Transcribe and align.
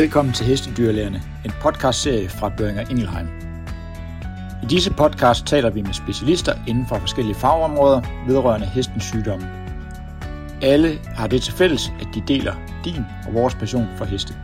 Velkommen 0.00 0.34
til 0.34 0.46
Hestedyrlægerne, 0.46 1.22
en 1.44 1.50
podcastserie 1.60 2.28
fra 2.28 2.52
Børinger 2.56 2.90
Ingelheim. 2.90 3.28
I 4.62 4.66
disse 4.66 4.90
podcast 4.90 5.46
taler 5.46 5.70
vi 5.70 5.82
med 5.82 5.92
specialister 5.92 6.54
inden 6.68 6.86
for 6.86 6.98
forskellige 6.98 7.34
fagområder 7.34 8.02
vedrørende 8.26 8.66
hestens 8.66 9.04
sygdomme. 9.04 9.48
Alle 10.62 10.98
har 11.04 11.26
det 11.26 11.42
til 11.42 11.52
fælles, 11.52 11.92
at 12.00 12.06
de 12.14 12.22
deler 12.28 12.54
din 12.84 13.04
og 13.26 13.34
vores 13.34 13.54
passion 13.54 13.88
for 13.98 14.04
heste. 14.04 14.34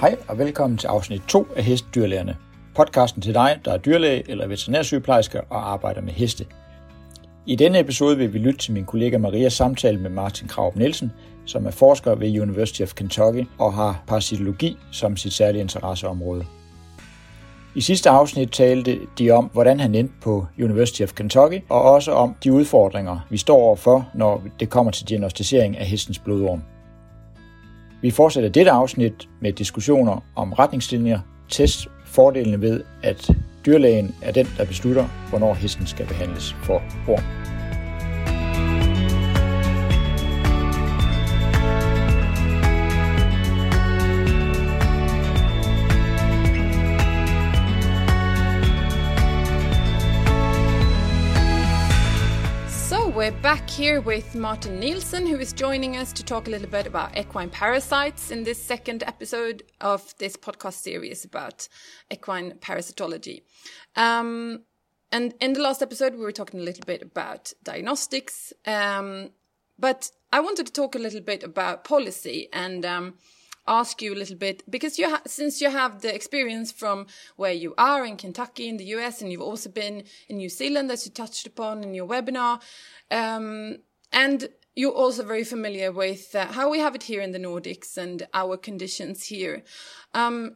Hej 0.00 0.16
og 0.28 0.38
velkommen 0.38 0.78
til 0.78 0.86
afsnit 0.86 1.22
2 1.28 1.46
af 1.56 1.64
Hestedyrlægerne. 1.64 2.36
Podcasten 2.74 3.22
til 3.22 3.34
dig, 3.34 3.60
der 3.64 3.72
er 3.72 3.78
dyrlæge 3.78 4.30
eller 4.30 4.46
veterinærsygeplejerske 4.46 5.40
og 5.40 5.72
arbejder 5.72 6.00
med 6.00 6.12
heste. 6.12 6.46
I 7.46 7.56
denne 7.56 7.80
episode 7.80 8.16
vil 8.16 8.32
vi 8.32 8.38
lytte 8.38 8.58
til 8.58 8.72
min 8.72 8.84
kollega 8.84 9.18
Marias 9.18 9.52
samtale 9.52 9.98
med 9.98 10.10
Martin 10.10 10.48
Kraup 10.48 10.76
Nielsen, 10.76 11.12
som 11.44 11.66
er 11.66 11.70
forsker 11.70 12.14
ved 12.14 12.40
University 12.40 12.82
of 12.82 12.94
Kentucky 12.94 13.44
og 13.58 13.72
har 13.72 14.02
parasitologi 14.06 14.76
som 14.92 15.16
sit 15.16 15.32
særlige 15.32 15.62
interesseområde. 15.62 16.44
I 17.74 17.80
sidste 17.80 18.10
afsnit 18.10 18.50
talte 18.50 18.98
de 19.18 19.30
om, 19.30 19.50
hvordan 19.52 19.80
han 19.80 19.94
endte 19.94 20.14
på 20.22 20.46
University 20.58 21.02
of 21.02 21.12
Kentucky, 21.12 21.60
og 21.68 21.82
også 21.82 22.12
om 22.12 22.34
de 22.44 22.52
udfordringer, 22.52 23.26
vi 23.30 23.36
står 23.36 23.56
overfor, 23.56 24.08
når 24.14 24.42
det 24.60 24.70
kommer 24.70 24.92
til 24.92 25.08
diagnostisering 25.08 25.78
af 25.78 25.86
hestens 25.86 26.18
blodorm. 26.18 26.62
Vi 28.02 28.10
fortsætter 28.10 28.50
dette 28.50 28.70
afsnit 28.70 29.28
med 29.40 29.52
diskussioner 29.52 30.24
om 30.36 30.52
retningslinjer, 30.52 31.20
test, 31.48 31.88
fordelene 32.04 32.60
ved, 32.60 32.82
at 33.02 33.30
dyrlægen 33.66 34.14
er 34.22 34.32
den, 34.32 34.46
der 34.56 34.64
beslutter, 34.64 35.08
hvornår 35.28 35.54
hesten 35.54 35.86
skal 35.86 36.06
behandles 36.06 36.56
for 36.62 36.82
orm. 37.08 37.22
Back 53.52 53.68
here 53.68 54.00
with 54.00 54.34
Martin 54.34 54.80
Nielsen, 54.80 55.26
who 55.26 55.36
is 55.36 55.52
joining 55.52 55.98
us 55.98 56.10
to 56.14 56.24
talk 56.24 56.46
a 56.48 56.50
little 56.50 56.70
bit 56.70 56.86
about 56.86 57.18
equine 57.18 57.50
parasites 57.50 58.30
in 58.30 58.44
this 58.44 58.56
second 58.56 59.02
episode 59.02 59.62
of 59.82 60.14
this 60.16 60.38
podcast 60.38 60.80
series 60.80 61.26
about 61.26 61.68
equine 62.10 62.52
parasitology. 62.52 63.42
Um, 63.94 64.62
and 65.10 65.34
in 65.38 65.52
the 65.52 65.60
last 65.60 65.82
episode, 65.82 66.14
we 66.14 66.20
were 66.20 66.32
talking 66.32 66.60
a 66.60 66.62
little 66.62 66.86
bit 66.86 67.02
about 67.02 67.52
diagnostics, 67.62 68.54
um, 68.64 69.28
but 69.78 70.10
I 70.32 70.40
wanted 70.40 70.64
to 70.68 70.72
talk 70.72 70.94
a 70.94 70.98
little 70.98 71.20
bit 71.20 71.42
about 71.42 71.84
policy 71.84 72.48
and 72.54 72.86
um, 72.86 73.18
ask 73.66 74.02
you 74.02 74.14
a 74.14 74.18
little 74.18 74.36
bit 74.36 74.62
because 74.68 74.98
you 74.98 75.16
since 75.26 75.60
you 75.60 75.70
have 75.70 76.02
the 76.02 76.14
experience 76.14 76.72
from 76.72 77.06
where 77.36 77.52
you 77.52 77.74
are 77.78 78.04
in 78.04 78.16
Kentucky 78.16 78.68
in 78.68 78.76
the 78.76 78.84
US 78.96 79.22
and 79.22 79.30
you've 79.30 79.40
also 79.40 79.70
been 79.70 80.04
in 80.28 80.36
New 80.36 80.48
Zealand 80.48 80.90
as 80.90 81.06
you 81.06 81.12
touched 81.12 81.46
upon 81.46 81.84
in 81.84 81.94
your 81.94 82.06
webinar 82.08 82.60
um, 83.10 83.78
and 84.12 84.48
you're 84.74 84.92
also 84.92 85.22
very 85.22 85.44
familiar 85.44 85.92
with 85.92 86.34
uh, 86.34 86.46
how 86.46 86.70
we 86.70 86.78
have 86.78 86.94
it 86.94 87.02
here 87.02 87.20
in 87.20 87.32
the 87.32 87.38
Nordics 87.38 87.98
and 87.98 88.26
our 88.32 88.56
conditions 88.56 89.24
here. 89.24 89.62
Um, 90.14 90.54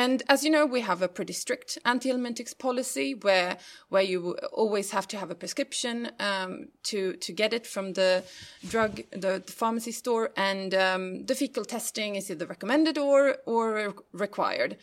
and 0.00 0.22
as 0.28 0.42
you 0.44 0.50
know, 0.50 0.64
we 0.64 0.80
have 0.80 1.02
a 1.02 1.08
pretty 1.08 1.34
strict 1.34 1.76
anti-helminthics 1.84 2.56
policy 2.56 3.08
where 3.14 3.58
where 3.90 4.06
you 4.12 4.34
always 4.50 4.92
have 4.92 5.06
to 5.08 5.18
have 5.18 5.30
a 5.30 5.34
prescription 5.34 6.10
um, 6.18 6.68
to 6.84 7.00
to 7.24 7.32
get 7.32 7.52
it 7.52 7.66
from 7.66 7.92
the 7.92 8.24
drug 8.72 8.92
the, 9.24 9.42
the 9.46 9.52
pharmacy 9.52 9.92
store, 9.92 10.30
and 10.36 10.74
um, 10.74 11.26
the 11.26 11.34
fecal 11.34 11.66
testing 11.66 12.16
is 12.16 12.30
either 12.30 12.46
recommended 12.46 12.96
or 12.96 13.36
or 13.44 13.94
required. 14.12 14.78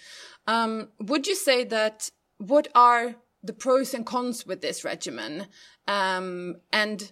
Um, 0.45 0.89
would 1.09 1.25
you 1.25 1.35
say 1.35 1.63
that 1.63 2.11
what 2.37 2.67
are 2.75 3.15
the 3.41 3.53
pros 3.53 3.95
and 3.95 4.05
cons 4.05 4.45
with 4.45 4.61
this 4.61 4.83
regimen, 4.83 5.47
um, 5.87 6.57
and 6.71 7.11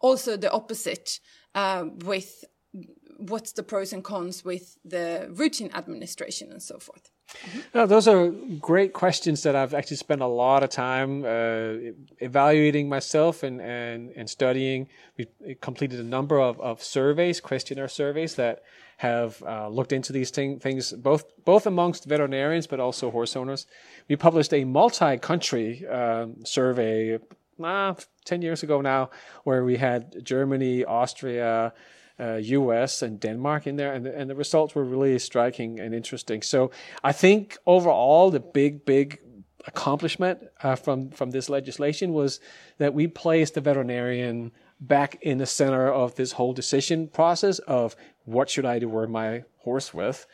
also 0.00 0.36
the 0.36 0.50
opposite 0.50 1.20
uh, 1.54 1.84
with 2.12 2.44
what's 3.18 3.52
the 3.52 3.62
pros 3.62 3.92
and 3.92 4.02
cons 4.02 4.44
with 4.44 4.78
the 4.84 5.28
routine 5.30 5.70
administration 5.74 6.50
and 6.50 6.62
so 6.62 6.78
forth? 6.78 7.12
No, 7.74 7.86
those 7.86 8.08
are 8.08 8.30
great 8.60 8.92
questions 8.92 9.42
that 9.42 9.56
I've 9.56 9.74
actually 9.74 9.96
spent 9.96 10.20
a 10.20 10.26
lot 10.26 10.62
of 10.62 10.70
time 10.70 11.24
uh, 11.24 11.92
evaluating 12.18 12.88
myself 12.88 13.42
and, 13.42 13.60
and, 13.60 14.12
and 14.16 14.30
studying. 14.30 14.88
We've 15.18 15.60
completed 15.60 16.00
a 16.00 16.04
number 16.04 16.40
of, 16.40 16.60
of 16.60 16.82
surveys, 16.82 17.40
questionnaire 17.40 17.88
surveys 17.88 18.36
that 18.36 18.62
have 18.98 19.42
uh, 19.46 19.68
looked 19.68 19.92
into 19.92 20.12
these 20.12 20.30
thing, 20.30 20.58
things 20.58 20.92
both 20.92 21.24
both 21.44 21.66
amongst 21.66 22.06
veterinarians 22.06 22.66
but 22.66 22.80
also 22.80 23.10
horse 23.10 23.36
owners. 23.36 23.66
We 24.08 24.16
published 24.16 24.54
a 24.54 24.64
multi-country 24.64 25.86
um, 25.86 26.44
survey 26.44 27.18
uh, 27.62 27.94
10 28.24 28.42
years 28.42 28.62
ago 28.62 28.80
now 28.80 29.10
where 29.44 29.64
we 29.64 29.76
had 29.76 30.24
Germany, 30.24 30.84
Austria, 30.84 31.72
uh, 32.18 32.34
US 32.34 33.02
and 33.02 33.20
Denmark 33.20 33.66
in 33.66 33.76
there, 33.76 33.92
and 33.92 34.06
the, 34.06 34.16
and 34.16 34.30
the 34.30 34.34
results 34.34 34.74
were 34.74 34.84
really 34.84 35.18
striking 35.18 35.78
and 35.80 35.94
interesting. 35.94 36.42
So 36.42 36.70
I 37.04 37.12
think 37.12 37.58
overall, 37.66 38.30
the 38.30 38.40
big, 38.40 38.84
big 38.84 39.20
accomplishment 39.66 40.38
uh, 40.62 40.76
from 40.76 41.10
from 41.10 41.30
this 41.30 41.48
legislation 41.48 42.12
was 42.12 42.40
that 42.78 42.94
we 42.94 43.06
placed 43.06 43.54
the 43.54 43.60
veterinarian 43.60 44.52
back 44.80 45.18
in 45.22 45.38
the 45.38 45.46
center 45.46 45.90
of 45.90 46.14
this 46.14 46.32
whole 46.32 46.52
decision 46.52 47.08
process 47.08 47.58
of 47.60 47.96
what 48.24 48.50
should 48.50 48.64
I 48.64 48.78
do 48.78 48.88
with 48.88 49.10
my 49.10 49.44
horse 49.58 49.92
with. 49.94 50.26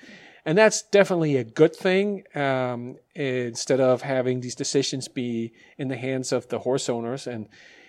And 0.45 0.59
that's 0.59 0.83
definitely 0.83 1.37
a 1.37 1.45
good 1.45 1.75
thing. 1.75 2.25
Um, 2.35 2.97
instead 3.15 3.81
of 3.81 4.03
having 4.03 4.41
these 4.41 4.57
decisions 4.57 5.07
be 5.07 5.53
in 5.79 5.89
the 5.89 5.97
hands 5.97 6.33
of 6.33 6.49
the 6.49 6.59
horse 6.59 6.89
owners 6.89 7.27
and 7.27 7.49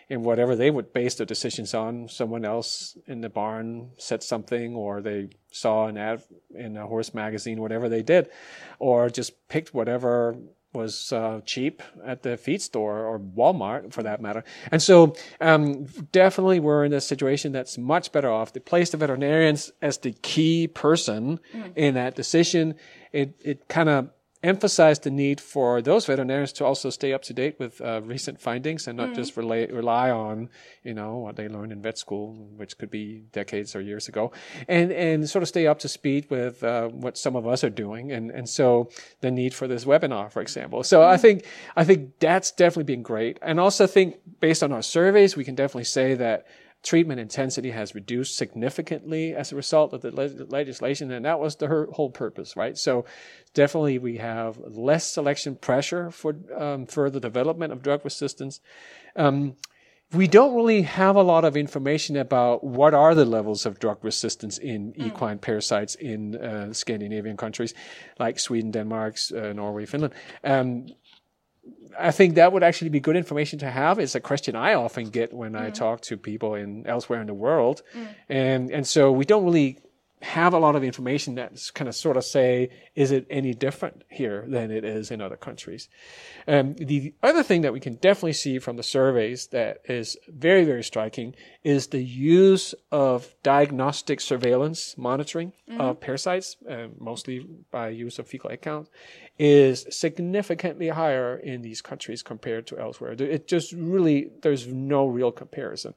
and 0.10 0.24
whatever 0.24 0.56
they 0.56 0.72
would 0.72 0.94
base 0.94 1.16
their 1.16 1.26
decisions 1.26 1.74
on. 1.74 2.08
Someone 2.08 2.46
else 2.46 2.98
in 3.08 3.22
the 3.22 3.30
barn 3.30 3.92
said 3.98 4.24
something, 4.24 4.76
or 4.76 5.02
they 5.02 5.30
saw 5.52 5.88
an 5.88 5.98
ad 5.98 6.24
in 6.56 6.78
a 6.78 6.88
horse 6.88 7.14
magazine, 7.14 7.62
whatever 7.62 7.90
they 7.90 8.04
did, 8.04 8.30
or 8.80 9.10
just 9.10 9.48
picked 9.48 9.74
whatever 9.74 10.38
was 10.74 11.14
uh, 11.14 11.40
cheap 11.46 11.84
at 12.04 12.24
the 12.24 12.36
feed 12.36 12.62
store 12.62 13.06
or 13.06 13.20
Walmart 13.20 13.94
for 13.94 14.04
that 14.04 14.22
matter. 14.22 14.44
And 14.72 14.82
so, 14.82 15.16
um, 15.40 15.86
definitely 16.12 16.60
we're 16.60 16.84
in 16.84 16.94
a 16.94 17.02
situation 17.02 17.52
that's 17.52 17.78
much 17.78 18.12
better 18.12 18.30
off. 18.30 18.54
They 18.54 18.60
place 18.60 18.90
the 18.90 18.98
veterinarians 18.98 19.72
as 19.82 20.00
the 20.00 20.14
key 20.14 20.68
person 20.68 21.40
mm. 21.54 21.74
in 21.76 21.94
that 21.94 22.16
decision. 22.16 22.76
It, 23.12 23.36
it 23.44 23.68
kind 23.68 23.90
of 23.90 24.10
emphasize 24.44 25.00
the 25.00 25.10
need 25.10 25.40
for 25.40 25.82
those 25.82 26.06
veterinarians 26.06 26.52
to 26.52 26.66
also 26.66 26.90
stay 26.90 27.14
up 27.14 27.22
to 27.24 27.34
date 27.34 27.56
with 27.60 27.80
uh, 27.82 28.02
recent 28.04 28.42
findings 28.42 28.88
and 28.88 28.98
not 28.98 29.10
mm. 29.10 29.16
just 29.16 29.38
rely, 29.38 29.68
rely 29.72 30.12
on 30.12 30.50
you 30.84 30.94
know 30.94 31.18
what 31.18 31.38
they 31.38 31.48
learned 31.48 31.72
in 31.72 31.82
vet 31.82 31.98
school, 31.98 32.34
which 32.58 32.78
could 32.78 32.92
be 32.92 33.24
decades 33.32 33.76
or 33.76 33.82
years 33.82 34.08
ago, 34.08 34.32
and 34.68 34.92
and 34.92 35.30
sort 35.30 35.42
of 35.42 35.48
stay 35.48 35.66
up 35.66 35.80
to 35.80 35.88
speed 35.88 36.28
with 36.30 36.64
uh, 36.64 36.90
what 36.90 37.18
some 37.18 37.36
of 37.36 37.48
us 37.48 37.64
are 37.64 37.70
doing, 37.70 38.12
and 38.12 38.30
and 38.32 38.48
so 38.50 38.90
the 39.22 39.32
need 39.32 39.54
for 39.54 39.68
this 39.68 39.86
webinar, 39.86 40.32
for 40.32 40.42
example. 40.42 40.84
So 40.84 41.00
mm. 41.00 41.08
I 41.08 41.18
think 41.18 41.46
I 41.76 41.86
think 41.86 42.20
that's 42.20 42.52
definitely 42.52 42.94
been 42.94 43.04
great, 43.04 43.40
and 43.42 43.60
also 43.60 43.88
think 43.88 44.18
based 44.42 44.62
on 44.62 44.74
our 44.74 44.82
surveys, 44.82 45.38
we 45.38 45.46
can 45.46 45.56
definitely 45.56 45.86
say 45.86 46.16
that 46.16 46.46
treatment 46.84 47.20
intensity 47.20 47.72
has 47.72 47.96
reduced 47.96 48.38
significantly 48.38 49.34
as 49.34 49.52
a 49.52 49.56
result 49.56 49.94
of 49.94 50.02
the 50.02 50.12
le- 50.12 50.46
legislation, 50.50 51.12
and 51.12 51.26
that 51.26 51.40
was 51.40 51.56
the 51.56 51.68
her- 51.68 51.88
whole 51.94 52.12
purpose, 52.12 52.56
right? 52.56 52.78
So, 52.78 53.06
definitely 53.54 53.98
we 53.98 54.18
have 54.18 54.58
less 54.58 55.08
selection 55.08 55.56
pressure 55.56 56.12
for 56.12 56.36
um, 56.56 56.86
further 56.86 57.20
development 57.20 57.72
of 57.72 57.82
drug 57.82 58.02
resistance. 58.04 58.60
Um, 59.16 59.56
we 60.14 60.28
don't 60.28 60.56
really 60.56 60.84
have 60.84 61.16
a 61.16 61.24
lot 61.24 61.44
of 61.44 61.58
information 61.58 62.18
about 62.18 62.64
what 62.64 62.94
are 62.94 63.16
the 63.16 63.26
levels 63.26 63.66
of 63.66 63.80
drug 63.80 63.98
resistance 64.04 64.58
in 64.60 64.94
mm. 64.94 65.08
equine 65.08 65.40
parasites 65.40 65.96
in 65.96 66.36
uh, 66.36 66.72
Scandinavian 66.72 67.36
countries 67.36 67.74
like 68.20 68.40
Sweden, 68.40 68.72
Denmark, 68.72 69.18
uh, 69.36 69.54
Norway, 69.54 69.86
Finland. 69.86 70.14
Um, 70.44 70.88
I 71.98 72.12
think 72.12 72.36
that 72.36 72.52
would 72.52 72.64
actually 72.64 72.90
be 72.90 73.00
good 73.00 73.16
information 73.16 73.60
to 73.60 73.70
have. 73.70 74.00
It's 74.00 74.16
a 74.16 74.20
question 74.20 74.56
I 74.56 74.74
often 74.74 75.10
get 75.10 75.34
when 75.34 75.54
mm. 75.54 75.62
I 75.62 75.70
talk 75.70 76.02
to 76.02 76.18
people 76.18 76.56
in 76.56 76.88
elsewhere 76.88 77.22
in 77.22 77.28
the 77.28 77.34
world, 77.34 77.84
mm. 77.96 78.08
and 78.30 78.72
and 78.72 78.88
so 78.88 79.12
we 79.12 79.26
don't 79.26 79.46
really 79.46 79.80
have 80.24 80.54
a 80.54 80.58
lot 80.58 80.76
of 80.76 80.84
information 80.86 81.36
that's 81.36 81.70
kind 81.70 81.90
of 81.90 81.96
sort 81.96 82.16
of 82.16 82.24
say, 82.24 82.70
is 82.96 83.12
it 83.12 83.28
any 83.30 83.54
different 83.54 84.04
here 84.10 84.46
than 84.48 84.72
it 84.72 84.86
is 84.86 85.12
in 85.12 85.20
other 85.20 85.36
countries? 85.36 85.90
Um, 86.48 86.76
the 86.76 87.14
other 87.22 87.44
thing 87.44 87.62
that 87.62 87.74
we 87.74 87.82
can 87.82 87.96
definitely 87.96 88.34
see 88.34 88.58
from 88.60 88.78
the 88.78 88.84
surveys 88.84 89.48
that 89.48 89.82
is 89.86 90.18
very, 90.30 90.64
very 90.64 90.84
striking 90.84 91.36
is 91.64 91.88
the 91.88 92.02
use 92.02 92.74
of 92.90 93.36
diagnostic 93.44 94.22
surveillance 94.22 94.98
monitoring 94.98 95.52
mm-hmm. 95.70 95.82
of 95.82 96.00
parasites, 96.00 96.56
uh, 96.70 96.88
mostly 96.98 97.46
by 97.70 97.90
use 97.90 98.18
of 98.18 98.26
fecal 98.26 98.50
egg 98.50 98.62
count, 98.62 98.88
is 99.38 99.86
significantly 99.90 100.88
higher 100.88 101.36
in 101.36 101.62
these 101.64 101.82
countries 101.82 102.24
compared 102.24 102.66
to 102.68 102.80
elsewhere. 102.80 103.12
It 103.12 103.48
just 103.48 103.74
really, 103.74 104.32
there's 104.42 104.68
no 104.68 105.06
real 105.06 105.34
comparison. 105.34 105.96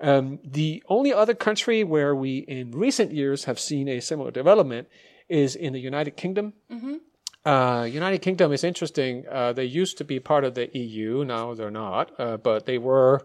Um, 0.00 0.38
the 0.44 0.82
only 0.88 1.12
other 1.12 1.34
country 1.34 1.82
where 1.84 2.14
we 2.14 2.38
in 2.38 2.70
recent 2.72 3.12
years 3.12 3.44
have 3.44 3.58
seen 3.58 3.88
a 3.88 4.00
similar 4.00 4.30
development 4.30 4.88
is 5.28 5.56
in 5.56 5.72
the 5.72 5.80
United 5.80 6.16
Kingdom. 6.16 6.52
Mm-hmm. 6.70 6.96
Uh, 7.48 7.84
United 7.84 8.18
Kingdom 8.18 8.52
is 8.52 8.64
interesting. 8.64 9.24
Uh, 9.30 9.52
they 9.52 9.64
used 9.64 9.98
to 9.98 10.04
be 10.04 10.18
part 10.18 10.44
of 10.44 10.54
the 10.54 10.68
EU. 10.76 11.24
Now 11.24 11.54
they're 11.54 11.70
not, 11.70 12.12
uh, 12.18 12.36
but 12.36 12.66
they 12.66 12.76
were 12.76 13.24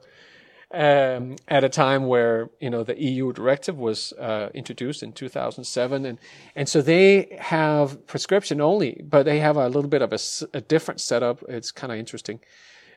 um, 0.74 1.36
at 1.48 1.64
a 1.64 1.70
time 1.70 2.08
where 2.08 2.50
you 2.60 2.70
know 2.70 2.84
the 2.84 3.02
EU 3.02 3.34
directive 3.34 3.78
was 3.78 4.14
uh, 4.14 4.50
introduced 4.54 5.04
in 5.04 5.12
2007, 5.12 6.06
and 6.06 6.20
and 6.56 6.70
so 6.70 6.82
they 6.82 7.36
have 7.40 8.06
prescription 8.08 8.62
only, 8.62 9.02
but 9.04 9.24
they 9.24 9.40
have 9.40 9.58
a 9.58 9.68
little 9.68 9.90
bit 9.90 10.02
of 10.02 10.14
a, 10.14 10.20
a 10.54 10.62
different 10.62 11.02
setup. 11.02 11.44
It's 11.50 11.72
kind 11.72 11.92
of 11.92 12.00
interesting. 12.00 12.40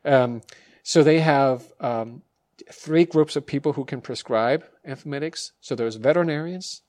Um, 0.05 0.43
so 0.83 1.03
they 1.03 1.21
have 1.21 1.73
um, 1.81 2.23
three 2.73 3.05
groups 3.05 3.37
of 3.37 3.47
people 3.47 3.75
who 3.75 3.85
can 3.85 4.01
prescribe 4.01 4.65
anthelmintics. 4.89 5.53
So 5.61 5.75
there's 5.75 5.97
veterinarians, 5.97 6.83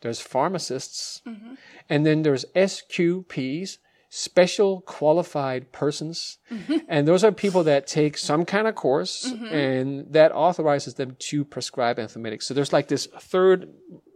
there's 0.00 0.20
pharmacists, 0.20 1.22
mm-hmm. 1.26 1.54
and 1.88 2.06
then 2.06 2.22
there's 2.22 2.44
SQPs, 2.56 3.78
special 4.08 4.80
qualified 4.82 5.70
persons. 5.72 6.38
Mm-hmm. 6.50 6.78
And 6.88 7.06
those 7.06 7.22
are 7.22 7.32
people 7.32 7.64
that 7.64 7.86
take 7.86 8.18
some 8.18 8.44
kind 8.44 8.66
of 8.66 8.74
course 8.74 9.30
mm-hmm. 9.30 9.46
and 9.46 10.12
that 10.12 10.32
authorizes 10.32 10.94
them 10.94 11.16
to 11.30 11.44
prescribe 11.44 11.98
anthelmintics. 11.98 12.42
So 12.42 12.54
there's 12.54 12.72
like 12.72 12.88
this 12.88 13.06
third 13.06 13.68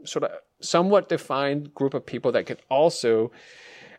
sort 0.04 0.24
of 0.24 0.32
somewhat 0.60 1.08
defined 1.08 1.74
group 1.74 1.94
of 1.94 2.04
people 2.04 2.32
that 2.32 2.46
can 2.46 2.56
also 2.68 3.30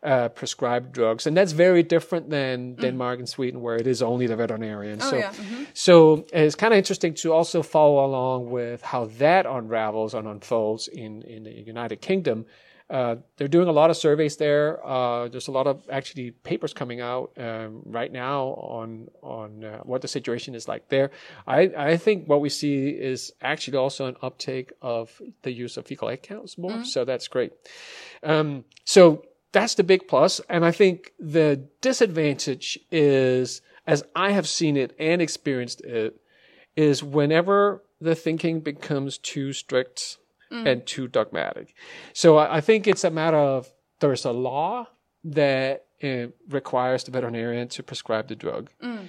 uh, 0.06 0.30
prescribed 0.30 0.92
drugs, 0.92 1.28
and 1.28 1.36
that's 1.36 1.52
very 1.52 1.84
different 1.84 2.30
than 2.30 2.75
mm. 2.75 2.81
Denmark 2.81 3.19
and 3.19 3.28
Sweden, 3.28 3.62
where 3.62 3.75
it 3.75 3.88
is 3.88 4.02
only 4.02 4.28
the 4.28 4.36
veterinarian. 4.36 5.00
Oh, 5.02 5.10
so, 5.10 5.18
yeah. 5.18 5.31
mm-hmm. 5.31 5.63
so 5.74 6.25
it's 6.31 6.56
kind 6.56 6.74
of 6.74 6.78
interesting 6.78 7.16
to 7.16 7.34
also 7.34 7.63
follow 7.63 8.06
along 8.06 8.52
with 8.52 8.81
how 8.81 9.06
that 9.18 9.46
unravels 9.46 10.13
and 10.13 10.28
unfolds 10.28 10.88
in 10.88 11.24
in 11.24 11.44
the 11.44 11.52
United 11.52 12.02
Kingdom. 12.02 12.46
Uh, 12.88 13.16
they're 13.38 13.48
doing 13.48 13.68
a 13.68 13.72
lot 13.72 13.90
of 13.90 13.98
surveys 13.98 14.38
there. 14.38 14.86
Uh, 14.86 15.28
there's 15.28 15.48
a 15.48 15.52
lot 15.52 15.66
of 15.66 15.81
actually 15.90 16.30
papers 16.30 16.72
coming 16.72 17.01
out 17.01 17.31
um, 17.38 17.81
right 17.84 18.12
now 18.12 18.44
on 18.78 19.08
on 19.24 19.63
uh, 19.63 19.80
what 19.80 20.01
the 20.01 20.08
situation 20.08 20.54
is 20.54 20.68
like 20.68 20.88
there. 20.90 21.10
I, 21.48 21.62
I 21.75 21.98
think 21.98 22.30
what 22.30 22.42
we 22.42 22.50
see 22.50 22.90
is 22.90 23.34
actually 23.42 23.78
also 23.78 24.06
an 24.06 24.16
uptake 24.22 24.72
of 24.84 25.19
the 25.42 25.51
use 25.51 25.78
of 25.78 25.88
fecal 25.88 26.10
egg 26.10 26.22
counts 26.22 26.60
more. 26.60 26.72
Mm-hmm. 26.72 26.84
So 26.84 27.06
that's 27.06 27.28
great. 27.28 27.54
Um, 28.22 28.66
so 28.84 29.24
that's 29.56 29.75
the 29.75 29.86
big 29.86 30.10
plus. 30.10 30.42
And 30.50 30.66
I 30.66 30.72
think 30.72 31.13
the 31.18 31.66
disadvantage 31.80 32.78
is, 32.92 33.62
as 33.88 34.04
I 34.13 34.31
have 34.31 34.50
seen 34.50 34.75
it 34.75 34.94
and 35.00 35.22
experienced 35.22 35.80
it, 35.81 36.19
is 36.75 37.02
whenever 37.02 37.81
the 38.02 38.16
thinking 38.16 38.60
becomes 38.60 39.18
too 39.18 39.54
strict 39.54 40.18
mm. 40.52 40.68
and 40.69 40.86
too 40.86 41.07
dogmatic. 41.07 41.74
So 42.12 42.36
I, 42.36 42.57
I, 42.57 42.62
think 42.62 42.86
it's 42.86 43.06
a 43.06 43.10
matter 43.10 43.38
of 43.38 43.72
there's 44.02 44.25
a 44.25 44.34
law 44.34 44.90
that 45.24 45.86
requires 46.50 47.06
the 47.06 47.12
veterinarian 47.12 47.69
to 47.69 47.81
prescribe 47.81 48.28
the 48.28 48.36
drug. 48.36 48.69
Mm. 48.84 49.08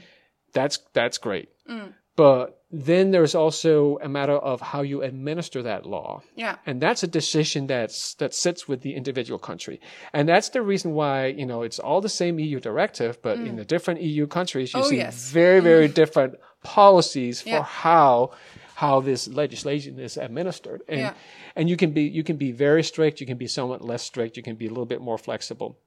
That's 0.53 0.79
that's 0.93 1.19
great. 1.19 1.49
Mm. 1.69 1.93
But 2.17 2.63
then 2.73 3.13
there's 3.13 3.35
also 3.35 3.99
a 4.03 4.09
matter 4.09 4.33
of 4.33 4.61
how 4.61 4.83
you 4.83 5.03
administer 5.03 5.63
that 5.63 5.87
law. 5.87 6.23
Yeah. 6.35 6.57
And 6.67 6.81
that's 6.81 7.03
a 7.03 7.07
decision 7.07 7.69
that's 7.69 8.15
that 8.15 8.35
sits 8.35 8.67
with 8.67 8.81
the 8.81 8.95
individual 8.95 9.39
country. 9.39 9.81
And 10.13 10.29
that's 10.29 10.49
the 10.49 10.63
reason 10.63 10.93
why, 10.93 11.27
you 11.27 11.47
know, 11.47 11.63
it's 11.63 11.79
all 11.79 12.01
the 12.01 12.09
same 12.09 12.39
EU 12.41 12.59
directive, 12.59 13.23
but 13.23 13.39
mm. 13.39 13.47
in 13.49 13.57
the 13.57 13.65
different 13.65 14.03
EU 14.03 14.27
countries 14.27 14.75
you 14.75 14.81
oh, 14.81 14.89
see 14.89 14.97
yes. 14.97 15.31
very, 15.31 15.61
very 15.61 15.89
mm. 15.89 15.95
different 15.95 16.35
policies 16.65 17.43
for 17.43 17.49
yeah. 17.51 17.63
how 17.63 18.33
how 18.75 19.01
this 19.01 19.29
legislation 19.29 19.99
is 19.99 20.17
administered. 20.17 20.83
And 20.89 21.01
yeah. 21.01 21.15
and 21.55 21.71
you 21.71 21.77
can 21.77 21.93
be 21.93 22.03
you 22.03 22.25
can 22.25 22.37
be 22.37 22.51
very 22.51 22.83
strict, 22.83 23.21
you 23.21 23.27
can 23.27 23.39
be 23.39 23.47
somewhat 23.47 23.81
less 23.83 24.03
strict, 24.03 24.37
you 24.37 24.43
can 24.43 24.57
be 24.57 24.67
a 24.67 24.71
little 24.71 24.87
bit 24.87 25.01
more 25.01 25.19
flexible. 25.19 25.79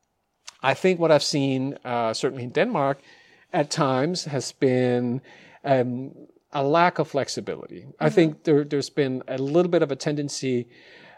I 0.63 0.73
think 0.73 0.99
what 0.99 1.11
I've 1.11 1.23
seen, 1.23 1.77
uh, 1.85 2.13
certainly 2.13 2.43
in 2.43 2.51
Denmark, 2.51 2.99
at 3.53 3.69
times 3.71 4.25
has 4.25 4.51
been 4.51 5.21
um, 5.63 6.11
a 6.51 6.63
lack 6.63 6.99
of 6.99 7.07
flexibility. 7.07 7.81
Mm-hmm. 7.81 8.03
I 8.05 8.09
think 8.09 8.43
there, 8.43 8.63
there's 8.63 8.89
been 8.89 9.23
a 9.27 9.37
little 9.37 9.71
bit 9.71 9.81
of 9.81 9.91
a 9.91 9.95
tendency 9.95 10.67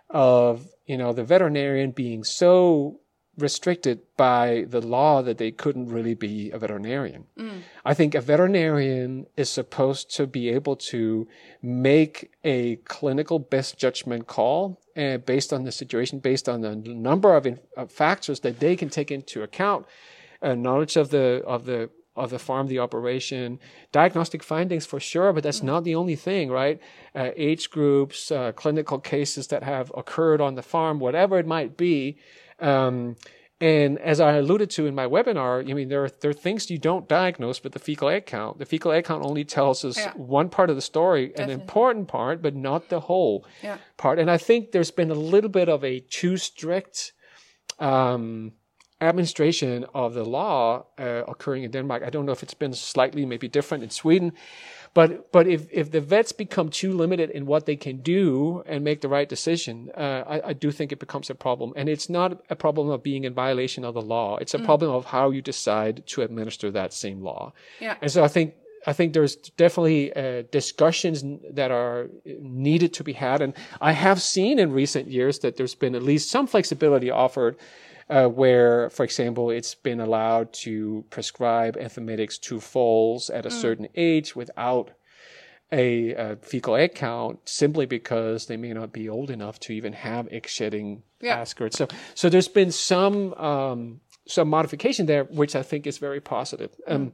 of 0.09 0.67
you 0.85 0.97
know 0.97 1.13
the 1.13 1.23
veterinarian 1.23 1.91
being 1.91 2.23
so 2.23 2.99
restricted 3.37 4.01
by 4.17 4.65
the 4.67 4.81
law 4.81 5.21
that 5.21 5.37
they 5.37 5.51
couldn't 5.51 5.87
really 5.87 6.13
be 6.13 6.51
a 6.51 6.59
veterinarian. 6.59 7.25
Mm. 7.37 7.61
I 7.85 7.93
think 7.93 8.13
a 8.13 8.21
veterinarian 8.21 9.25
is 9.37 9.49
supposed 9.49 10.13
to 10.17 10.27
be 10.27 10.49
able 10.49 10.75
to 10.75 11.27
make 11.61 12.31
a 12.43 12.75
clinical 12.77 13.39
best 13.39 13.77
judgment 13.77 14.27
call 14.27 14.81
uh, 14.97 15.17
based 15.17 15.53
on 15.53 15.63
the 15.63 15.71
situation, 15.71 16.19
based 16.19 16.49
on 16.49 16.61
the 16.61 16.75
number 16.75 17.35
of, 17.35 17.47
in, 17.47 17.59
of 17.77 17.91
factors 17.91 18.41
that 18.41 18.59
they 18.59 18.75
can 18.75 18.89
take 18.89 19.11
into 19.11 19.41
account, 19.41 19.85
uh, 20.41 20.53
knowledge 20.53 20.97
of 20.97 21.09
the 21.09 21.41
of 21.45 21.65
the 21.65 21.89
of 22.15 22.29
the 22.29 22.39
farm, 22.39 22.67
the 22.67 22.79
operation, 22.79 23.59
diagnostic 23.91 24.43
findings 24.43 24.85
for 24.85 24.99
sure, 24.99 25.31
but 25.31 25.43
that's 25.43 25.63
not 25.63 25.83
the 25.83 25.95
only 25.95 26.15
thing, 26.15 26.49
right? 26.49 26.79
Uh, 27.15 27.29
age 27.37 27.69
groups, 27.69 28.31
uh, 28.31 28.51
clinical 28.51 28.99
cases 28.99 29.47
that 29.47 29.63
have 29.63 29.91
occurred 29.95 30.41
on 30.41 30.55
the 30.55 30.61
farm, 30.61 30.99
whatever 30.99 31.39
it 31.39 31.47
might 31.47 31.77
be. 31.77 32.17
Um, 32.59 33.15
and 33.61 33.99
as 33.99 34.19
I 34.19 34.33
alluded 34.33 34.71
to 34.71 34.87
in 34.87 34.95
my 34.95 35.05
webinar, 35.05 35.69
I 35.69 35.73
mean, 35.73 35.87
there 35.87 36.03
are, 36.03 36.09
there 36.21 36.31
are 36.31 36.33
things 36.33 36.71
you 36.71 36.79
don't 36.79 37.07
diagnose 37.07 37.63
with 37.63 37.73
the 37.73 37.79
fecal 37.79 38.09
egg 38.09 38.25
count. 38.25 38.57
The 38.57 38.65
fecal 38.65 38.91
egg 38.91 39.05
count 39.05 39.23
only 39.23 39.45
tells 39.45 39.85
us 39.85 39.97
yeah. 39.97 40.13
one 40.13 40.49
part 40.49 40.71
of 40.71 40.75
the 40.75 40.81
story, 40.81 41.27
Definitely. 41.27 41.53
an 41.53 41.61
important 41.61 42.07
part, 42.07 42.41
but 42.41 42.55
not 42.55 42.89
the 42.89 43.01
whole 43.01 43.45
yeah. 43.61 43.77
part. 43.97 44.17
And 44.17 44.31
I 44.31 44.37
think 44.37 44.71
there's 44.71 44.89
been 44.89 45.11
a 45.11 45.15
little 45.15 45.49
bit 45.49 45.69
of 45.69 45.83
a 45.85 45.99
too 45.99 46.37
strict, 46.37 47.13
um, 47.77 48.53
administration 49.01 49.85
of 49.93 50.13
the 50.13 50.23
law 50.23 50.85
uh, 50.99 51.23
occurring 51.27 51.63
in 51.63 51.71
Denmark. 51.71 52.03
I 52.05 52.09
don't 52.09 52.25
know 52.25 52.31
if 52.31 52.43
it's 52.43 52.53
been 52.53 52.73
slightly 52.73 53.25
maybe 53.25 53.47
different 53.47 53.83
in 53.83 53.89
Sweden, 53.89 54.31
but 54.93 55.31
but 55.31 55.47
if 55.47 55.67
if 55.71 55.91
the 55.91 56.01
vets 56.01 56.31
become 56.31 56.69
too 56.69 56.93
limited 56.93 57.29
in 57.29 57.45
what 57.45 57.65
they 57.65 57.75
can 57.75 57.97
do 58.01 58.63
and 58.65 58.83
make 58.83 59.01
the 59.01 59.09
right 59.09 59.27
decision, 59.27 59.89
uh, 59.97 60.23
I, 60.27 60.49
I, 60.49 60.53
do 60.53 60.71
think 60.71 60.91
it 60.91 60.99
becomes 60.99 61.29
a 61.29 61.35
problem. 61.35 61.73
And 61.75 61.89
it's 61.89 62.09
not 62.09 62.43
a 62.49 62.55
problem 62.55 62.89
of 62.89 63.01
being 63.01 63.23
in 63.23 63.33
violation 63.33 63.85
of 63.85 63.93
the 63.93 64.01
law. 64.01 64.37
It's 64.37 64.53
a 64.53 64.59
mm. 64.59 64.65
problem 64.65 64.91
of 64.91 65.05
how 65.05 65.31
you 65.31 65.41
decide 65.41 66.05
to 66.07 66.21
administer 66.21 66.71
that 66.71 66.93
same 66.93 67.21
law. 67.21 67.53
Yeah. 67.79 67.95
And 68.01 68.11
so 68.11 68.23
I 68.23 68.27
think 68.27 68.53
I 68.85 68.93
think 68.93 69.13
there's 69.13 69.35
definitely 69.35 70.13
uh, 70.13 70.43
discussions 70.51 71.23
that 71.51 71.71
are 71.71 72.09
needed 72.25 72.93
to 72.93 73.03
be 73.03 73.13
had. 73.13 73.41
And 73.41 73.53
I 73.79 73.91
have 73.91 74.21
seen 74.21 74.59
in 74.59 74.71
recent 74.71 75.07
years 75.07 75.39
that 75.39 75.55
there's 75.55 75.75
been 75.75 75.95
at 75.95 76.03
least 76.03 76.29
some 76.29 76.47
flexibility 76.47 77.11
offered 77.11 77.57
uh, 78.11 78.27
where, 78.27 78.89
for 78.89 79.03
example, 79.03 79.49
it's 79.49 79.73
been 79.73 80.01
allowed 80.01 80.51
to 80.51 81.05
prescribe 81.09 81.77
anthelmintics 81.77 82.39
to 82.41 82.59
foals 82.59 83.29
at 83.29 83.45
a 83.45 83.49
mm. 83.49 83.53
certain 83.53 83.87
age 83.95 84.35
without 84.35 84.91
a, 85.71 86.11
a, 86.11 86.35
fecal 86.35 86.75
egg 86.75 86.93
count 86.93 87.39
simply 87.45 87.85
because 87.85 88.47
they 88.47 88.57
may 88.57 88.73
not 88.73 88.91
be 88.91 89.07
old 89.07 89.31
enough 89.31 89.57
to 89.61 89.71
even 89.71 89.93
have 89.93 90.27
egg 90.29 90.45
shedding 90.45 91.03
yeah. 91.21 91.43
So, 91.43 91.87
so 92.13 92.29
there's 92.29 92.49
been 92.49 92.71
some 92.71 93.33
um, 93.35 94.01
some 94.27 94.49
modification 94.49 95.05
there, 95.05 95.23
which 95.25 95.55
I 95.55 95.63
think 95.63 95.87
is 95.87 95.97
very 95.97 96.19
positive. 96.19 96.71
Um, 96.87 97.07
mm 97.07 97.11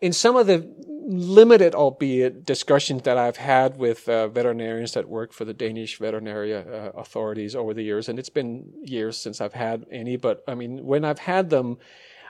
in 0.00 0.12
some 0.12 0.36
of 0.36 0.46
the 0.46 0.66
limited, 1.08 1.74
albeit, 1.74 2.44
discussions 2.44 3.02
that 3.02 3.16
I've 3.16 3.38
had 3.38 3.78
with 3.78 4.06
uh, 4.10 4.28
veterinarians 4.28 4.92
that 4.92 5.08
work 5.08 5.32
for 5.32 5.46
the 5.46 5.54
Danish 5.54 5.98
veterinary 5.98 6.54
uh, 6.54 6.90
authorities 6.94 7.56
over 7.56 7.72
the 7.72 7.82
years, 7.82 8.10
and 8.10 8.18
it's 8.18 8.28
been 8.28 8.70
years 8.82 9.16
since 9.16 9.40
I've 9.40 9.54
had 9.54 9.86
any, 9.90 10.16
but 10.16 10.44
I 10.46 10.54
mean, 10.54 10.84
when 10.84 11.06
I've 11.06 11.20
had 11.20 11.48
them, 11.48 11.78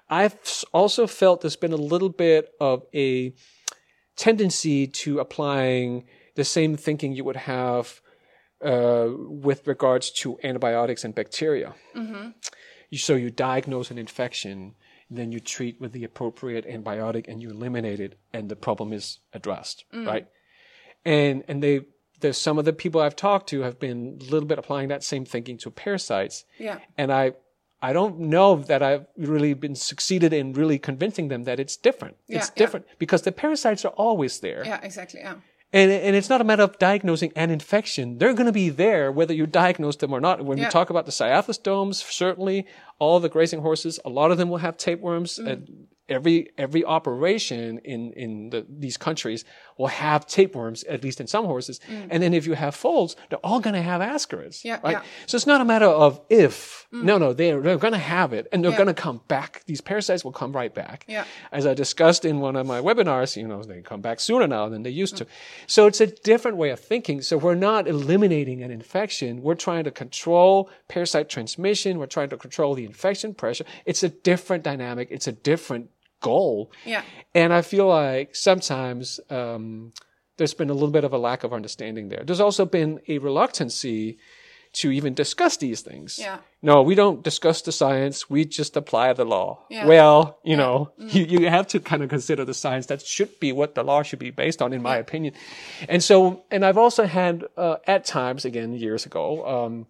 I've 0.08 0.38
also 0.72 1.08
felt 1.08 1.40
there's 1.40 1.56
been 1.56 1.72
a 1.72 1.76
little 1.76 2.08
bit 2.08 2.54
of 2.60 2.86
a 2.94 3.34
tendency 4.14 4.86
to 4.86 5.18
applying 5.18 6.04
the 6.36 6.44
same 6.44 6.76
thinking 6.76 7.12
you 7.12 7.24
would 7.24 7.36
have 7.36 8.00
uh, 8.64 9.08
with 9.10 9.66
regards 9.66 10.10
to 10.10 10.38
antibiotics 10.44 11.04
and 11.04 11.16
bacteria. 11.16 11.74
Mm-hmm. 11.96 12.28
So 12.94 13.16
you 13.16 13.30
diagnose 13.30 13.90
an 13.90 13.98
infection 13.98 14.76
then 15.10 15.32
you 15.32 15.40
treat 15.40 15.80
with 15.80 15.92
the 15.92 16.04
appropriate 16.04 16.66
antibiotic 16.66 17.26
and 17.28 17.40
you 17.40 17.50
eliminate 17.50 18.00
it 18.00 18.18
and 18.32 18.48
the 18.48 18.56
problem 18.56 18.92
is 18.92 19.18
addressed, 19.32 19.84
mm. 19.92 20.06
right? 20.06 20.26
And 21.04 21.44
and 21.48 21.62
they 21.62 21.82
there's 22.20 22.38
some 22.38 22.58
of 22.58 22.64
the 22.64 22.72
people 22.72 23.00
I've 23.00 23.16
talked 23.16 23.48
to 23.50 23.62
have 23.62 23.78
been 23.78 24.18
a 24.20 24.24
little 24.24 24.46
bit 24.46 24.58
applying 24.58 24.88
that 24.88 25.04
same 25.04 25.24
thinking 25.24 25.56
to 25.58 25.70
parasites. 25.70 26.44
Yeah. 26.58 26.78
And 26.96 27.12
I, 27.12 27.32
I 27.80 27.92
don't 27.92 28.18
know 28.18 28.56
that 28.56 28.82
I've 28.82 29.06
really 29.16 29.54
been 29.54 29.76
succeeded 29.76 30.32
in 30.32 30.52
really 30.52 30.78
convincing 30.78 31.28
them 31.28 31.44
that 31.44 31.60
it's 31.60 31.76
different. 31.76 32.16
Yeah, 32.26 32.38
it's 32.38 32.48
yeah. 32.48 32.54
different 32.56 32.86
because 32.98 33.22
the 33.22 33.32
parasites 33.32 33.84
are 33.84 33.92
always 33.92 34.40
there. 34.40 34.64
Yeah, 34.64 34.80
exactly. 34.82 35.20
Yeah. 35.20 35.36
And, 35.72 35.90
and 35.90 36.16
it's 36.16 36.30
not 36.30 36.40
a 36.40 36.44
matter 36.44 36.62
of 36.62 36.78
diagnosing 36.78 37.32
an 37.36 37.50
infection. 37.50 38.16
They're 38.18 38.32
going 38.32 38.46
to 38.46 38.52
be 38.52 38.70
there 38.70 39.12
whether 39.12 39.34
you 39.34 39.46
diagnose 39.46 39.96
them 39.96 40.12
or 40.14 40.20
not. 40.20 40.44
When 40.44 40.56
Yeah. 40.56 40.64
we 40.64 40.70
talk 40.70 40.88
about 40.88 41.04
the 41.04 41.12
cyathostomes, 41.12 41.96
certainly 41.96 42.66
all 42.98 43.20
the 43.20 43.28
grazing 43.28 43.60
horses, 43.60 44.00
a 44.04 44.08
lot 44.08 44.30
of 44.30 44.38
them 44.38 44.48
will 44.48 44.58
have 44.58 44.78
tapeworms. 44.78 45.38
Mm. 45.38 45.86
Every 46.08 46.50
every 46.56 46.84
operation 46.84 47.78
in 47.84 48.12
in 48.12 48.50
the, 48.50 48.66
these 48.68 48.96
countries 48.96 49.44
will 49.76 49.88
have 49.88 50.26
tapeworms, 50.26 50.82
at 50.84 51.02
least 51.04 51.20
in 51.20 51.26
some 51.26 51.44
horses. 51.44 51.80
And 52.10 52.22
then 52.22 52.34
if 52.34 52.46
you 52.46 52.54
have 52.54 52.74
foals, 52.74 53.14
they're 53.28 53.38
all 53.44 53.60
going 53.60 53.74
to 53.74 53.82
have 53.82 54.00
ascarids. 54.00 54.56
Mm. 54.60 54.64
Yeah, 54.64 54.80
right? 54.82 54.92
yeah. 54.92 55.02
So 55.26 55.36
it's 55.36 55.46
not 55.46 55.60
a 55.60 55.64
matter 55.64 55.86
of 55.86 56.20
if. 56.30 56.86
No, 56.90 57.18
no, 57.18 57.34
they're 57.34 57.60
they're 57.60 57.76
going 57.76 57.92
to 57.92 57.98
have 57.98 58.32
it, 58.32 58.46
and 58.50 58.64
they're 58.64 58.70
Yeah. 58.72 58.78
going 58.84 58.94
to 58.94 59.02
come 59.02 59.20
back. 59.28 59.62
These 59.66 59.82
parasites 59.82 60.24
will 60.24 60.32
come 60.32 60.52
right 60.52 60.74
back. 60.74 61.04
Yeah. 61.06 61.24
As 61.52 61.66
I 61.66 61.74
discussed 61.74 62.24
in 62.24 62.40
one 62.40 62.56
of 62.56 62.66
my 62.66 62.80
webinars, 62.80 63.36
you 63.36 63.46
know, 63.46 63.62
they 63.62 63.82
come 63.82 64.00
back 64.00 64.18
sooner 64.20 64.46
now 64.46 64.68
than 64.70 64.82
they 64.84 64.90
used 64.90 65.16
to. 65.18 65.26
So 65.66 65.86
it's 65.86 66.00
a 66.00 66.06
different 66.06 66.56
way 66.56 66.70
of 66.70 66.80
thinking. 66.80 67.20
So 67.20 67.36
we're 67.36 67.54
not 67.54 67.86
eliminating 67.86 68.62
an 68.62 68.70
infection. 68.70 69.42
We're 69.42 69.54
trying 69.54 69.84
to 69.84 69.90
control 69.90 70.70
parasite 70.88 71.28
transmission. 71.28 71.98
We're 71.98 72.06
trying 72.06 72.30
to 72.30 72.38
control 72.38 72.74
the 72.74 72.86
infection 72.86 73.34
pressure. 73.34 73.64
It's 73.84 74.02
a 74.02 74.08
different 74.08 74.64
dynamic. 74.64 75.08
It's 75.10 75.26
a 75.28 75.32
different 75.32 75.90
goal. 76.20 76.72
Yeah. 76.84 77.02
And 77.34 77.52
I 77.52 77.62
feel 77.62 77.86
like 77.86 78.34
sometimes 78.34 79.20
um, 79.30 79.92
there's 80.36 80.54
been 80.54 80.70
a 80.70 80.74
little 80.74 80.90
bit 80.90 81.04
of 81.04 81.12
a 81.12 81.18
lack 81.18 81.44
of 81.44 81.52
understanding 81.52 82.08
there. 82.08 82.22
There's 82.24 82.40
also 82.40 82.64
been 82.64 83.00
a 83.08 83.18
reluctancy 83.18 84.18
to 84.70 84.90
even 84.90 85.14
discuss 85.14 85.56
these 85.56 85.80
things. 85.80 86.18
Yeah. 86.18 86.38
No, 86.60 86.82
we 86.82 86.94
don't 86.94 87.22
discuss 87.22 87.62
the 87.62 87.72
science. 87.72 88.28
We 88.28 88.44
just 88.44 88.76
apply 88.76 89.12
the 89.14 89.24
law. 89.24 89.64
Yeah. 89.70 89.86
Well, 89.86 90.38
you 90.44 90.56
know, 90.56 90.92
you, 90.98 91.24
you 91.24 91.48
have 91.48 91.66
to 91.68 91.80
kind 91.80 92.02
of 92.02 92.10
consider 92.10 92.44
the 92.44 92.54
science. 92.54 92.86
That 92.86 93.00
should 93.00 93.40
be 93.40 93.50
what 93.52 93.74
the 93.74 93.82
law 93.82 94.02
should 94.02 94.18
be 94.18 94.30
based 94.30 94.60
on, 94.60 94.72
in 94.72 94.82
my 94.82 94.96
opinion. 94.96 95.34
And 95.88 96.02
so, 96.02 96.44
and 96.50 96.64
I've 96.64 96.78
also 96.78 97.04
had, 97.04 97.44
uh, 97.56 97.76
at 97.86 98.04
times, 98.04 98.44
again, 98.44 98.74
years 98.74 99.06
ago, 99.06 99.46
um, 99.46 99.86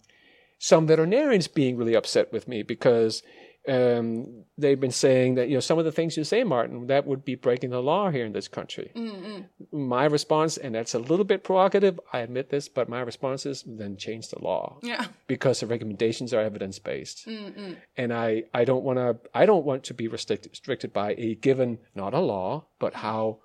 some 0.59 0.87
veterinarians 0.87 1.49
being 1.49 1.77
really 1.77 1.95
upset 1.95 2.33
with 2.33 2.47
me 2.47 2.63
because 2.63 3.23
um, 3.69 4.45
they've 4.57 4.81
been 4.81 4.91
saying 4.91 5.35
that 5.37 5.49
you 5.49 5.55
know 5.55 5.61
some 5.61 5.79
of 5.79 5.85
the 5.85 5.93
things 5.93 6.17
you 6.17 6.25
say, 6.25 6.43
Martin, 6.45 6.87
that 6.87 7.07
would 7.07 7.25
be 7.25 7.35
breaking 7.35 7.71
the 7.71 7.83
law 7.83 8.11
here 8.11 8.25
in 8.25 8.33
this 8.33 8.49
country. 8.49 8.91
Mm-hmm. 8.97 9.79
My 9.93 10.05
response, 10.07 10.57
and 10.57 10.75
that's 10.75 10.95
a 10.95 10.99
little 10.99 11.25
bit 11.25 11.45
provocative, 11.45 12.01
I 12.13 12.21
admit 12.21 12.51
this, 12.51 12.69
but 12.69 12.89
my 12.89 13.01
response 13.01 13.47
is 13.47 13.65
then 13.67 13.97
change 13.97 14.29
the 14.29 14.43
law 14.43 14.79
Yeah. 14.83 15.07
because 15.27 15.61
the 15.61 15.67
recommendations 15.67 16.33
are 16.35 16.41
evidence 16.41 16.79
based, 16.79 17.27
mm-hmm. 17.27 17.75
and 17.97 18.13
I 18.13 18.45
I 18.55 18.65
don't 18.65 18.85
want 18.85 18.99
to 18.99 19.17
I 19.35 19.47
don't 19.47 19.65
want 19.65 19.85
to 19.85 19.95
be 19.95 20.09
restricted 20.09 20.53
restricted 20.53 20.93
by 20.93 21.15
a 21.19 21.35
given 21.35 21.79
not 21.95 22.15
a 22.15 22.21
law 22.21 22.67
but 22.79 22.95
how 22.95 23.41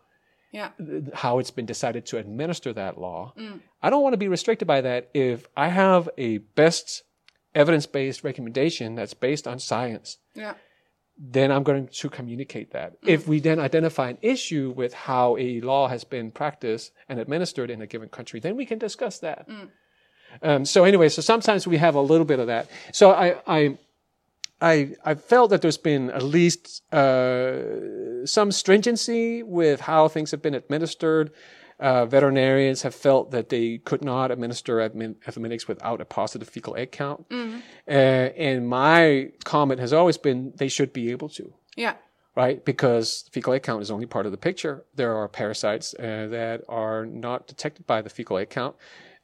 Yeah. 0.51 0.69
how 1.13 1.39
it's 1.39 1.51
been 1.51 1.65
decided 1.65 2.05
to 2.07 2.17
administer 2.17 2.71
that 2.73 2.97
law. 2.99 3.33
Mm. 3.37 3.59
I 3.81 3.89
don't 3.89 4.03
want 4.03 4.13
to 4.13 4.17
be 4.25 4.27
restricted 4.27 4.67
by 4.67 4.81
that 4.81 5.09
if 5.13 5.47
I 5.57 5.67
have 5.67 6.09
a 6.17 6.37
best 6.37 7.03
evidence 7.55 7.85
based 7.85 8.23
recommendation 8.23 8.95
that's 8.95 9.13
based 9.13 9.47
on 9.47 9.59
science. 9.59 10.17
Yeah. 10.35 10.55
Then 11.17 11.51
I'm 11.51 11.63
going 11.63 11.87
to 11.87 12.09
communicate 12.09 12.71
that. 12.71 12.93
If 13.03 13.27
we 13.27 13.39
then 13.39 13.59
identify 13.59 14.09
an 14.09 14.17
issue 14.21 14.73
with 14.75 14.93
how 14.93 15.37
a 15.37 15.61
law 15.61 15.87
has 15.87 16.03
been 16.03 16.31
practiced 16.31 16.91
and 17.07 17.19
administered 17.19 17.69
in 17.69 17.81
a 17.81 17.87
given 17.87 18.09
country, 18.09 18.39
then 18.39 18.55
we 18.55 18.65
can 18.65 18.79
discuss 18.79 19.19
that. 19.19 19.47
Um, 20.41 20.65
so 20.65 20.83
anyway, 20.83 21.09
so 21.09 21.21
sometimes 21.21 21.67
we 21.67 21.77
have 21.77 21.93
a 21.93 22.01
little 22.01 22.25
bit 22.25 22.39
of 22.39 22.47
that. 22.47 22.67
So 22.91 23.11
I, 23.11 23.35
I, 23.45 23.77
I, 24.59 24.95
I 25.05 25.13
felt 25.13 25.51
that 25.51 25.61
there's 25.61 25.77
been 25.77 26.09
at 26.09 26.23
least 26.23 26.81
uh, 26.91 28.25
some 28.25 28.51
stringency 28.51 29.43
with 29.43 29.81
how 29.81 30.07
things 30.07 30.31
have 30.31 30.41
been 30.41 30.55
administered. 30.55 31.31
Uh, 31.83 32.05
veterinarians 32.05 32.81
have 32.83 32.95
felt 32.95 33.31
that 33.31 33.49
they 33.49 33.77
could 33.89 34.03
not 34.03 34.31
administer 34.31 34.77
admin- 34.77 35.15
antibiotics 35.27 35.67
without 35.67 35.99
a 35.99 36.05
positive 36.05 36.47
fecal 36.47 36.75
egg 36.77 36.91
count. 36.91 37.19
Uh, 37.31 37.91
and 37.91 38.67
my 38.81 39.31
comment 39.43 39.79
has 39.81 39.91
always 39.91 40.17
been 40.17 40.53
they 40.61 40.69
should 40.69 40.91
be 40.93 41.11
able 41.11 41.29
to 41.39 41.45
Yeah. 41.75 41.95
right? 42.35 42.63
Because 42.63 43.25
fecal 43.33 43.53
egg 43.53 43.63
count 43.63 43.81
is 43.81 43.91
only 43.91 44.05
part 44.05 44.25
of 44.25 44.31
the 44.31 44.37
picture. 44.49 44.75
There 44.95 45.13
are 45.19 45.27
parasites 45.27 45.93
uh, 45.99 46.27
that 46.37 46.61
are 46.69 47.05
not 47.05 47.47
detected 47.47 47.85
by 47.85 48.01
the 48.01 48.09
fecal 48.09 48.37
egg 48.37 48.49
count. 48.49 48.75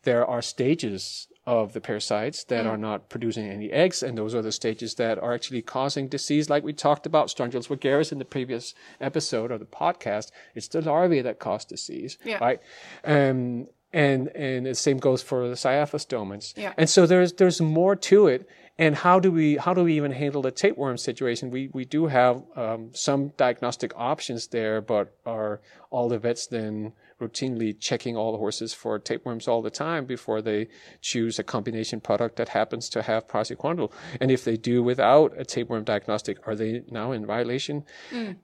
There 0.03 0.25
are 0.33 0.41
stages 0.41 1.27
of 1.57 1.73
the 1.73 1.81
parasites 1.81 2.43
that 2.51 2.65
are 2.71 2.77
not 2.89 3.09
producing 3.09 3.45
any 3.49 3.69
eggs, 3.83 4.03
and 4.03 4.13
those 4.17 4.35
are 4.35 4.43
the 4.43 4.51
stages 4.51 4.91
that 4.95 5.15
are 5.25 5.33
actually 5.33 5.63
causing 5.63 6.07
disease, 6.07 6.45
like 6.53 6.63
we 6.63 6.73
talked 6.73 7.05
about 7.11 7.27
Strongylus 7.35 7.67
vulgaris 7.67 8.11
in 8.11 8.19
the 8.19 8.25
previous 8.35 8.65
episode 9.01 9.49
of 9.51 9.59
the 9.59 9.65
podcast. 9.83 10.27
It's 10.55 10.67
the 10.67 10.81
larvae 10.81 11.21
that 11.23 11.39
cause 11.39 11.65
disease, 11.65 12.17
Yeah. 12.23 12.37
right? 12.47 12.59
Um, 13.03 13.67
and 13.91 14.21
and 14.35 14.65
the 14.67 14.75
same 14.75 14.99
goes 14.99 15.21
for 15.29 15.39
the 15.49 15.55
cyathostomas. 15.65 16.45
Yeah. 16.55 16.73
And 16.77 16.87
so 16.95 17.07
there's 17.07 17.33
there's 17.33 17.59
more 17.61 17.95
to 18.11 18.27
it. 18.27 18.47
And 18.77 18.95
how 18.95 19.19
do 19.19 19.29
we 19.31 19.57
how 19.57 19.73
do 19.73 19.83
we 19.83 19.93
even 19.99 20.11
handle 20.11 20.41
the 20.43 20.51
tapeworm 20.51 20.97
situation? 20.97 21.49
We 21.57 21.69
we 21.73 21.85
do 21.85 22.01
have 22.07 22.35
um, 22.55 22.91
some 22.93 23.21
diagnostic 23.37 23.91
options 23.95 24.47
there, 24.47 24.79
but 24.81 25.05
are 25.25 25.59
all 25.89 26.07
the 26.09 26.19
vets 26.19 26.45
then 26.47 26.93
routinely 27.19 27.77
checking 27.79 28.15
all 28.17 28.31
the 28.31 28.37
horses 28.37 28.73
for 28.73 28.97
tapeworms 28.99 29.47
all 29.47 29.61
the 29.61 29.69
time 29.69 30.05
before 30.05 30.41
they 30.41 30.67
choose 31.01 31.37
a 31.39 31.43
combination 31.43 31.99
product 32.01 32.35
that 32.37 32.49
happens 32.49 32.89
to 32.89 33.01
have 33.03 33.27
praziquantel? 33.27 33.91
And 34.19 34.31
if 34.31 34.43
they 34.43 34.57
do 34.57 34.81
without 34.83 35.33
a 35.37 35.45
tapeworm 35.45 35.83
diagnostic, 35.83 36.37
are 36.47 36.55
they 36.55 36.83
now 36.89 37.11
in 37.11 37.25
violation 37.25 37.83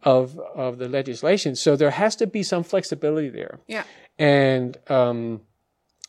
of 0.04 0.40
of 0.56 0.78
the 0.78 0.88
legislation? 0.90 1.56
So 1.56 1.76
there 1.76 1.92
has 1.92 2.16
to 2.18 2.28
be 2.28 2.44
some 2.44 2.64
flexibility 2.64 3.30
there 3.30 3.60
Yeah. 3.68 3.84
and 4.20 4.78
um, 4.90 5.42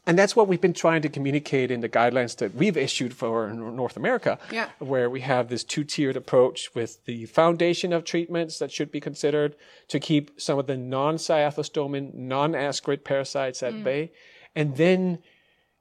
and 0.07 0.19
that's 0.19 0.37
what 0.37 0.47
we've 0.49 0.61
been 0.61 0.73
trying 0.73 1.03
to 1.03 1.09
communicate 1.09 1.71
in 1.71 1.81
the 1.81 1.89
guidelines 1.89 2.37
that 2.37 2.55
we've 2.55 2.77
issued 2.77 3.13
for 3.13 3.53
North 3.53 3.97
America, 3.97 4.39
Yeah. 4.53 4.69
where 4.79 5.11
we 5.11 5.21
have 5.21 5.49
this 5.49 5.65
two-tiered 5.65 6.17
approach 6.17 6.75
with 6.75 7.05
the 7.07 7.27
foundation 7.27 7.93
of 7.93 8.05
treatments 8.05 8.59
that 8.61 8.71
should 8.71 8.91
be 8.93 9.01
considered 9.01 9.57
to 9.89 9.99
keep 9.99 10.41
some 10.41 10.59
of 10.59 10.67
the 10.67 10.77
non-cyathostomin, 10.77 12.15
non-ascarid 12.15 13.05
parasites 13.05 13.63
at 13.63 13.75
mm. 13.75 13.85
bay, 13.85 14.13
and 14.55 14.77
then. 14.77 15.19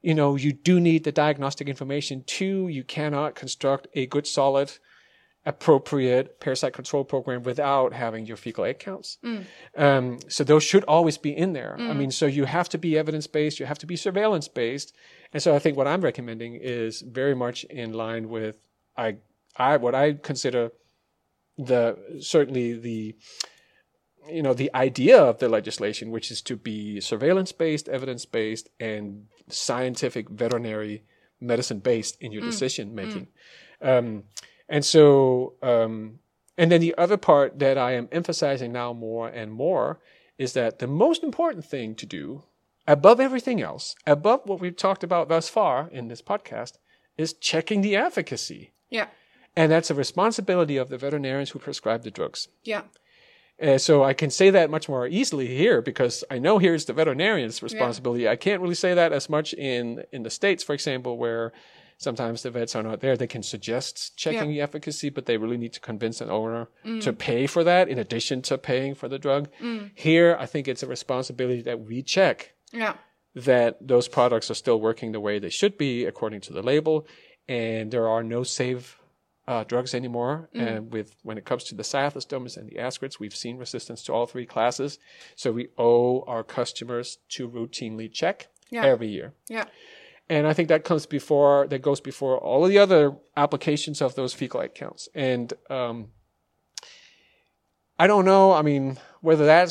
You 0.02 0.14
know, 0.14 0.36
you 0.36 0.54
do 0.54 0.80
need 0.80 1.04
the 1.04 1.12
diagnostic 1.12 1.68
information 1.68 2.24
too. 2.28 2.68
You 2.68 2.84
cannot 2.84 3.34
construct 3.34 3.88
a 3.96 4.06
good, 4.06 4.28
solid, 4.28 4.72
appropriate 5.46 6.40
parasite 6.40 6.74
control 6.74 7.04
program 7.04 7.44
without 7.44 7.94
having 7.94 8.26
your 8.26 8.38
fecal 8.38 8.66
egg 8.66 8.80
counts. 8.80 9.18
Um, 9.78 10.20
so 10.28 10.44
those 10.44 10.64
should 10.64 10.84
always 10.86 11.18
be 11.18 11.36
in 11.38 11.54
there. 11.54 11.76
I 11.80 11.94
mean, 11.94 12.12
so 12.12 12.26
you 12.26 12.46
have 12.46 12.68
to 12.70 12.78
be 12.78 12.98
evidence 12.98 13.28
based, 13.28 13.60
you 13.60 13.66
have 13.66 13.78
to 13.80 13.86
be 13.86 13.96
surveillance 13.96 14.48
based. 14.48 14.94
And 15.34 15.44
so 15.44 15.56
I 15.56 15.60
think 15.60 15.78
what 15.78 15.88
I'm 15.88 16.02
recommending 16.02 16.56
is 16.56 17.02
very 17.02 17.36
much 17.36 17.64
in 17.66 17.94
line 17.94 18.30
with 18.30 18.58
I, 18.98 19.18
I 19.56 19.78
what 19.78 19.94
I 19.94 20.14
consider 20.14 20.72
the 21.58 21.98
certainly 22.22 22.74
the 22.74 23.16
you 24.30 24.42
know 24.42 24.54
the 24.54 24.74
idea 24.74 25.22
of 25.22 25.40
the 25.40 25.50
legislation, 25.50 26.12
which 26.12 26.32
is 26.32 26.42
to 26.44 26.56
be 26.56 27.00
surveillance 27.00 27.52
based, 27.52 27.88
evidence 27.88 28.26
based, 28.26 28.70
and 28.80 29.28
scientific 29.50 30.30
veterinary 30.30 31.04
medicine 31.40 31.80
based 31.80 32.18
in 32.20 32.32
your 32.32 32.42
decision 32.42 32.96
making. 32.96 33.28
Um, 33.82 34.24
and 34.68 34.84
so, 34.84 35.54
um, 35.62 36.20
and 36.58 36.72
then 36.72 36.82
the 36.82 36.96
other 36.98 37.18
part 37.18 37.60
that 37.60 37.78
I 37.78 37.94
am 37.94 38.08
emphasizing 38.12 38.72
now 38.72 38.94
more 38.94 39.28
and 39.28 39.52
more 39.52 40.00
is 40.38 40.54
that 40.54 40.80
the 40.80 40.88
most 40.88 41.24
important 41.24 41.66
thing 41.66 41.96
to 41.96 42.06
do, 42.06 42.44
above 42.88 43.20
everything 43.20 43.62
else, 43.62 43.96
above 44.06 44.42
what 44.46 44.60
we've 44.60 44.76
talked 44.76 45.04
about 45.04 45.30
thus 45.30 45.50
far 45.50 45.90
in 45.92 46.08
this 46.08 46.22
podcast, 46.22 46.74
is 47.18 47.34
checking 47.34 47.82
the 47.82 47.96
efficacy. 47.96 48.74
Yeah. 48.90 49.08
And 49.56 49.72
that's 49.72 49.90
a 49.90 49.96
responsibility 49.96 50.78
of 50.78 50.90
the 50.90 50.98
veterinarians 50.98 51.52
who 51.52 51.60
prescribe 51.60 52.04
the 52.04 52.12
drugs. 52.12 52.50
Yeah. 52.64 52.84
Uh, 53.62 53.78
so 53.78 54.04
I 54.04 54.14
can 54.14 54.30
say 54.30 54.50
that 54.50 54.70
much 54.70 54.90
more 54.90 55.08
easily 55.08 55.48
here 55.48 55.82
because 55.82 56.26
I 56.30 56.40
know 56.40 56.58
here's 56.58 56.86
the 56.86 56.94
veterinarian's 56.94 57.64
responsibility. 57.64 58.28
I 58.28 58.36
can't 58.36 58.62
really 58.62 58.76
say 58.76 58.94
that 58.94 59.14
as 59.14 59.30
much 59.30 59.54
in 59.54 60.04
in 60.12 60.24
the 60.24 60.30
states, 60.30 60.62
for 60.62 60.74
example, 60.74 61.18
where 61.18 61.54
sometimes 61.98 62.44
the 62.44 62.52
vets 62.52 62.76
are 62.76 62.84
not 62.84 63.00
there. 63.02 63.18
They 63.18 63.28
can 63.28 63.44
suggest 63.44 64.18
checking 64.18 64.50
the 64.50 64.62
efficacy, 64.62 65.10
but 65.10 65.26
they 65.26 65.38
really 65.38 65.58
need 65.58 65.74
to 65.74 65.80
convince 65.80 66.22
an 66.22 66.30
owner 66.30 66.68
mm. 66.86 67.02
to 67.02 67.14
pay 67.14 67.48
for 67.48 67.64
that 67.64 67.88
in 67.88 68.00
addition 68.00 68.42
to 68.44 68.58
paying 68.58 68.96
for 68.96 69.08
the 69.08 69.20
drug. 69.20 69.50
Mm. 69.62 69.92
Here, 69.96 70.36
I 70.40 70.46
think 70.46 70.68
it's 70.68 70.84
a 70.84 70.88
responsibility 70.88 71.62
that 71.64 71.80
we 71.82 72.02
check 72.04 72.54
Yeah. 72.72 72.96
that 73.34 73.86
those 73.86 74.08
products 74.08 74.52
are 74.52 74.56
still 74.56 74.80
working 74.80 75.12
the 75.12 75.20
way 75.20 75.40
they 75.40 75.50
should 75.50 75.78
be 75.78 76.06
according 76.06 76.42
to 76.42 76.54
the 76.54 76.62
label, 76.62 77.08
and 77.48 77.92
there 77.92 78.08
are 78.10 78.24
no 78.24 78.44
safe 78.44 79.00
uh, 79.48 79.64
drugs 79.64 79.94
anymore. 79.94 80.50
Mm. 80.56 80.68
And 80.68 80.92
with 80.92 81.16
when 81.22 81.38
it 81.38 81.46
comes 81.46 81.64
to 81.66 81.76
the 81.76 81.84
cyathostomas 81.84 82.58
and 82.58 82.68
the 82.68 82.76
ascarids, 82.78 83.20
we've 83.20 83.36
seen 83.36 83.58
resistance 83.58 84.04
to 84.04 84.14
all 84.14 84.26
three 84.26 84.46
classes. 84.46 84.98
So 85.36 85.52
we 85.52 85.68
owe 85.78 86.22
our 86.22 86.44
customers 86.44 87.20
to 87.30 87.48
routinely 87.48 88.12
check. 88.12 88.48
Yeah. 88.72 88.84
every 88.84 89.10
year. 89.10 89.34
Yeah. 89.48 89.66
And 90.30 90.48
I 90.48 90.54
think 90.54 90.70
that 90.70 90.84
comes 90.84 91.06
before, 91.06 91.68
that 91.68 91.82
goes 91.82 92.02
before 92.02 92.38
all 92.38 92.64
of 92.64 92.70
the 92.70 92.80
other 92.80 93.16
applications 93.38 94.02
of 94.02 94.16
those 94.16 94.34
fecal 94.34 94.62
egg 94.62 94.74
counts. 94.74 95.08
And, 95.14 95.54
um, 95.70 96.10
I 98.00 98.08
don't 98.08 98.26
know, 98.26 98.52
I 98.52 98.62
mean, 98.62 98.98
whether 99.22 99.46
that 99.46 99.70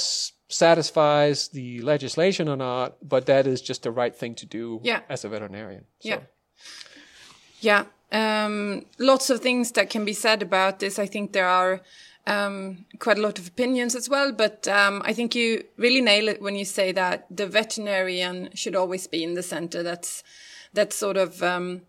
satisfies 0.49 1.49
the 1.49 1.81
legislation 1.83 2.49
or 2.49 2.57
not, 2.57 2.97
but 3.03 3.27
that 3.27 3.47
is 3.47 3.61
just 3.61 3.83
the 3.83 3.91
right 3.91 4.15
thing 4.15 4.35
to 4.37 4.47
do 4.47 4.81
Yeah. 4.83 5.01
as 5.09 5.25
a 5.25 5.29
veterinarian. 5.29 5.87
So, 6.01 6.09
Yeah. 6.09 6.21
Yeah. 7.61 7.85
Um, 8.13 8.87
lots 8.99 9.31
of 9.31 9.41
things 9.41 9.73
that 9.73 9.91
can 9.91 10.05
be 10.05 10.13
said 10.13 10.41
about 10.43 10.79
this. 10.79 10.99
I 10.99 11.07
think 11.07 11.33
there 11.33 11.49
are 11.49 11.81
um, 12.27 12.87
quite 12.99 13.19
a 13.19 13.21
lot 13.21 13.39
of 13.39 13.49
opinions 13.49 13.95
as 13.95 14.09
well, 14.09 14.33
but 14.33 14.67
um, 14.69 15.03
I 15.05 15.13
think 15.13 15.35
you 15.35 15.65
really 15.77 16.01
nail 16.01 16.29
it 16.29 16.41
when 16.41 16.57
you 16.57 16.65
say 16.65 16.93
that 16.93 17.27
the 17.31 17.47
veterinarian 17.47 18.51
should 18.55 18.75
always 18.75 19.07
be 19.07 19.23
in 19.23 19.35
the 19.35 19.43
center. 19.43 19.83
That's 19.83 20.23
that's 20.73 20.97
sort 20.97 21.17
of 21.17 21.43
um, 21.43 21.83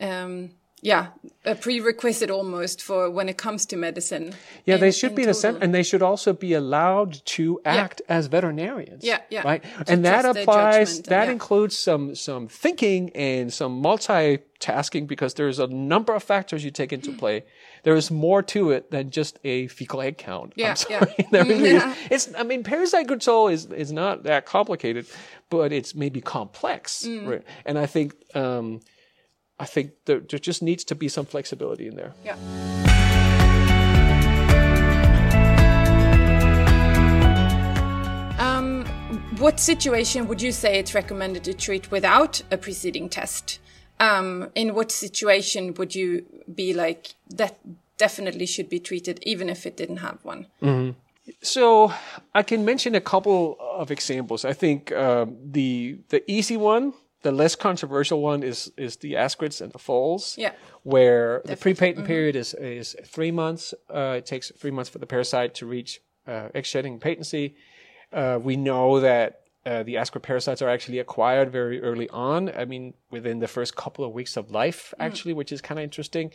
um, 0.00 0.50
yeah 0.82 1.08
a 1.44 1.54
prerequisite 1.54 2.30
almost 2.30 2.82
for 2.82 3.10
when 3.10 3.28
it 3.28 3.38
comes 3.38 3.64
to 3.66 3.76
medicine. 3.76 4.34
Yeah, 4.66 4.74
in- 4.74 4.80
they 4.82 4.90
should 4.90 5.10
in 5.10 5.16
be 5.16 5.22
in 5.22 5.28
the 5.28 5.34
center, 5.34 5.58
and 5.60 5.74
they 5.74 5.82
should 5.82 6.02
also 6.02 6.34
be 6.34 6.52
allowed 6.52 7.24
to 7.24 7.58
act 7.64 8.02
as 8.10 8.26
veterinarians. 8.26 9.02
Yeah, 9.02 9.20
yeah. 9.30 9.42
Right, 9.42 9.62
To 9.62 9.92
and 9.92 10.04
that 10.04 10.26
applies. 10.26 11.00
That 11.02 11.26
yeah. 11.26 11.32
includes 11.32 11.78
some 11.78 12.14
some 12.14 12.46
thinking 12.46 13.10
and 13.14 13.50
some 13.50 13.82
multitasking 13.82 15.06
because 15.06 15.32
there's 15.34 15.58
a 15.58 15.66
number 15.66 16.14
of 16.14 16.22
factors 16.22 16.62
you 16.62 16.70
take 16.70 16.92
into 16.92 17.12
play. 17.12 17.44
There 17.88 17.96
is 17.96 18.10
more 18.10 18.42
to 18.42 18.70
it 18.72 18.90
than 18.90 19.08
just 19.08 19.38
a 19.44 19.66
fecal 19.68 20.02
egg 20.02 20.18
count. 20.18 20.52
Yeah, 20.56 20.74
yeah. 20.90 21.06
there 21.30 21.42
really 21.42 21.70
is. 21.70 21.82
It's. 22.10 22.34
I 22.36 22.42
mean, 22.42 22.62
parasite 22.62 23.08
control 23.08 23.48
is 23.48 23.64
is 23.64 23.92
not 23.92 24.24
that 24.24 24.44
complicated, 24.44 25.06
but 25.48 25.72
it's 25.72 25.94
maybe 25.94 26.20
complex. 26.20 27.06
Mm. 27.06 27.26
Right? 27.26 27.42
And 27.64 27.78
I 27.78 27.86
think. 27.86 28.14
Um, 28.36 28.80
I 29.58 29.64
think 29.64 29.92
there, 30.04 30.20
there 30.20 30.38
just 30.38 30.62
needs 30.62 30.84
to 30.84 30.94
be 30.94 31.08
some 31.08 31.24
flexibility 31.24 31.88
in 31.88 31.96
there. 31.96 32.12
Yeah. 32.22 32.36
Um, 38.38 38.84
what 39.38 39.58
situation 39.58 40.28
would 40.28 40.42
you 40.42 40.52
say 40.52 40.78
it's 40.78 40.94
recommended 40.94 41.42
to 41.44 41.54
treat 41.54 41.90
without 41.90 42.42
a 42.50 42.58
preceding 42.58 43.08
test? 43.08 43.60
Um, 44.00 44.50
in 44.54 44.74
what 44.74 44.92
situation 44.92 45.74
would 45.74 45.94
you 45.94 46.24
be 46.54 46.72
like 46.72 47.14
that 47.30 47.58
definitely 47.96 48.46
should 48.46 48.68
be 48.68 48.78
treated 48.78 49.18
even 49.22 49.48
if 49.48 49.66
it 49.66 49.76
didn't 49.76 49.98
have 49.98 50.18
one? 50.22 50.46
So 51.42 51.92
I 52.34 52.42
can 52.42 52.64
mention 52.64 52.94
a 52.94 53.00
couple 53.00 53.56
of 53.60 53.90
examples. 53.90 54.44
I 54.44 54.52
think 54.52 54.92
um, 54.92 55.36
the 55.44 55.98
the 56.08 56.22
easy 56.30 56.56
one, 56.56 56.94
the 57.22 57.32
less 57.32 57.54
controversial 57.56 58.22
one, 58.22 58.42
is 58.42 58.72
is 58.76 58.96
the 58.96 59.14
ascarids 59.14 59.60
and 59.60 59.72
the 59.72 59.78
foals. 59.78 60.36
Yeah. 60.38 60.52
Where 60.84 61.42
the 61.44 61.56
pre-patent 61.56 62.06
period 62.06 62.36
is 62.36 62.54
is 62.54 62.96
three 63.04 63.30
months. 63.30 63.74
Uh, 63.92 64.16
it 64.18 64.26
takes 64.26 64.52
three 64.56 64.70
months 64.70 64.90
for 64.90 64.98
the 64.98 65.06
parasite 65.06 65.54
to 65.56 65.66
reach 65.66 66.00
uh, 66.26 66.48
egg 66.54 66.64
shedding 66.64 66.98
patency. 66.98 67.56
Uh, 68.12 68.38
we 68.42 68.56
know 68.56 69.00
that 69.00 69.42
uh, 69.68 69.82
the 69.82 69.96
ascarid 69.96 70.22
parasites 70.22 70.62
are 70.62 70.70
actually 70.70 70.98
acquired 70.98 71.52
very 71.52 71.78
early 71.82 72.08
on. 72.08 72.50
I 72.56 72.64
mean, 72.64 72.94
within 73.10 73.38
the 73.38 73.48
first 73.48 73.76
couple 73.76 74.02
of 74.02 74.12
weeks 74.12 74.38
of 74.38 74.50
life, 74.50 74.94
actually, 74.98 75.34
which 75.34 75.52
is 75.52 75.60
kind 75.60 75.78
of 75.78 75.84
interesting. 75.84 76.32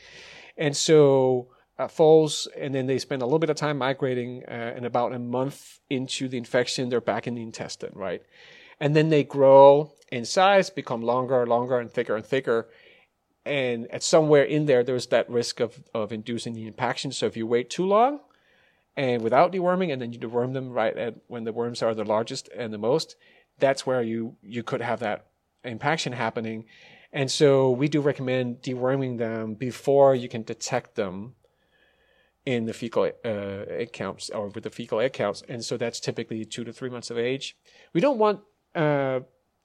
And 0.55 0.77
so 0.77 1.47
uh, 1.79 1.87
falls, 1.87 2.47
and 2.55 2.75
then 2.75 2.85
they 2.85 2.99
spend 2.99 3.23
a 3.23 3.25
little 3.25 3.39
bit 3.39 3.49
of 3.49 3.55
time 3.55 3.79
migrating, 3.79 4.43
uh, 4.47 4.75
and 4.75 4.85
about 4.85 5.13
a 5.13 5.19
month 5.19 5.79
into 5.89 6.27
the 6.27 6.37
infection, 6.37 6.89
they're 6.89 7.01
back 7.01 7.25
in 7.25 7.33
the 7.33 7.41
intestine, 7.41 7.93
right? 7.95 8.21
And 8.79 8.95
then 8.95 9.09
they 9.09 9.23
grow 9.23 9.93
in 10.11 10.25
size, 10.25 10.69
become 10.69 11.01
longer, 11.01 11.47
longer, 11.47 11.79
and 11.79 11.91
thicker 11.91 12.15
and 12.15 12.25
thicker. 12.25 12.69
And 13.45 13.87
at 13.91 14.03
somewhere 14.03 14.43
in 14.43 14.67
there, 14.67 14.83
there's 14.83 15.07
that 15.07 15.27
risk 15.27 15.59
of, 15.59 15.81
of 15.93 16.11
inducing 16.11 16.53
the 16.53 16.67
impaction. 16.67 17.11
So 17.11 17.25
if 17.25 17.35
you 17.35 17.47
wait 17.47 17.71
too 17.71 17.85
long, 17.85 18.19
and 18.95 19.21
without 19.21 19.51
deworming, 19.51 19.91
and 19.91 20.01
then 20.01 20.13
you 20.13 20.19
deworm 20.19 20.53
them 20.53 20.69
right 20.69 20.95
at 20.95 21.15
when 21.27 21.43
the 21.43 21.53
worms 21.53 21.81
are 21.81 21.95
the 21.95 22.03
largest 22.03 22.49
and 22.55 22.73
the 22.73 22.77
most, 22.77 23.15
that's 23.59 23.85
where 23.85 24.01
you 24.01 24.35
you 24.41 24.63
could 24.63 24.81
have 24.81 24.99
that 24.99 25.27
impaction 25.63 26.13
happening. 26.13 26.65
And 27.11 27.31
so 27.31 27.69
we 27.69 27.87
do 27.87 28.01
recommend 28.01 28.61
deworming 28.61 29.17
them 29.19 29.53
before 29.53 30.15
you 30.15 30.27
can 30.27 30.43
detect 30.43 30.95
them 30.95 31.35
in 32.45 32.65
the 32.65 32.73
fecal 32.73 33.03
uh, 33.03 33.27
egg 33.27 33.93
counts 33.93 34.29
or 34.29 34.49
with 34.49 34.63
the 34.63 34.69
fecal 34.69 34.99
egg 34.99 35.13
counts. 35.13 35.43
And 35.47 35.63
so 35.63 35.77
that's 35.77 35.99
typically 35.99 36.43
two 36.43 36.63
to 36.63 36.73
three 36.73 36.89
months 36.89 37.09
of 37.09 37.17
age. 37.17 37.55
We 37.93 38.01
don't 38.01 38.17
want 38.17 38.41
uh, 38.75 39.21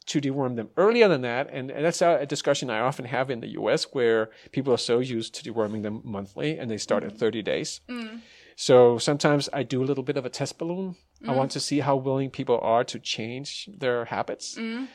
to 0.07 0.21
deworm 0.21 0.57
them 0.57 0.69
earlier 0.77 1.09
than 1.09 1.23
that. 1.23 1.49
And, 1.51 1.71
and 1.71 1.85
that's 1.85 2.03
a, 2.03 2.19
a 2.21 2.27
discussion 2.27 2.71
I 2.71 2.81
often 2.81 3.07
have 3.07 3.31
in 3.31 3.41
the 3.41 3.49
US 3.61 3.85
where 3.93 4.31
people 4.53 4.73
are 4.73 4.79
so 4.79 5.01
used 5.01 5.35
to 5.37 5.53
deworming 5.53 5.83
them 5.83 6.03
monthly 6.05 6.59
and 6.59 6.71
they 6.71 6.79
start 6.79 7.03
at 7.03 7.19
30 7.19 7.43
days. 7.43 7.81
So 8.61 8.99
sometimes 8.99 9.49
I 9.53 9.63
do 9.63 9.85
a 9.85 9.87
little 9.87 10.03
bit 10.03 10.17
of 10.17 10.27
a 10.27 10.29
test 10.29 10.59
balloon. 10.59 10.97
I 11.25 11.31
want 11.31 11.51
mm. 11.51 11.53
to 11.53 11.61
see 11.61 11.79
how 11.79 11.95
willing 11.95 12.29
people 12.29 12.59
are 12.61 12.83
to 12.83 12.99
change 12.99 13.69
their 13.73 14.07
habits. 14.07 14.59
Mm. 14.59 14.89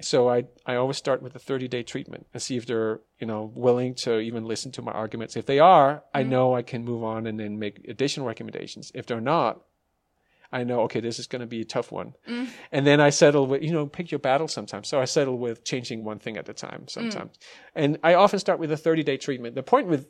So 0.00 0.30
I, 0.30 0.44
I 0.64 0.76
always 0.76 0.96
start 0.96 1.20
with 1.20 1.36
a 1.36 1.38
30 1.38 1.68
day 1.68 1.82
treatment 1.82 2.26
and 2.32 2.42
see 2.42 2.56
if 2.56 2.64
they're, 2.64 3.00
you 3.18 3.26
know, 3.26 3.52
willing 3.54 3.94
to 3.96 4.20
even 4.20 4.46
listen 4.46 4.72
to 4.72 4.80
my 4.80 4.92
arguments. 4.92 5.36
If 5.36 5.44
they 5.44 5.58
are, 5.58 6.02
I 6.14 6.24
mm. 6.24 6.28
know 6.28 6.54
I 6.54 6.62
can 6.62 6.82
move 6.82 7.04
on 7.04 7.26
and 7.26 7.38
then 7.38 7.58
make 7.58 7.86
additional 7.86 8.26
recommendations. 8.26 8.90
If 8.94 9.04
they're 9.04 9.20
not, 9.20 9.60
I 10.50 10.64
know, 10.64 10.80
okay, 10.84 11.00
this 11.00 11.18
is 11.18 11.26
going 11.26 11.40
to 11.40 11.46
be 11.46 11.60
a 11.60 11.66
tough 11.66 11.92
one. 11.92 12.14
And 12.72 12.86
then 12.86 13.02
I 13.02 13.10
settle 13.10 13.46
with, 13.46 13.62
you 13.62 13.72
know, 13.72 13.86
pick 13.86 14.10
your 14.10 14.18
battle 14.18 14.48
sometimes. 14.48 14.88
So 14.88 14.98
I 14.98 15.04
settle 15.04 15.36
with 15.36 15.62
changing 15.62 16.04
one 16.04 16.20
thing 16.20 16.38
at 16.38 16.48
a 16.48 16.54
time 16.54 16.88
sometimes. 16.88 17.38
And 17.74 17.98
I 18.02 18.14
often 18.14 18.38
start 18.38 18.58
with 18.58 18.72
a 18.72 18.78
30 18.78 19.02
day 19.02 19.18
treatment. 19.18 19.56
The 19.56 19.62
point 19.62 19.88
with, 19.88 20.08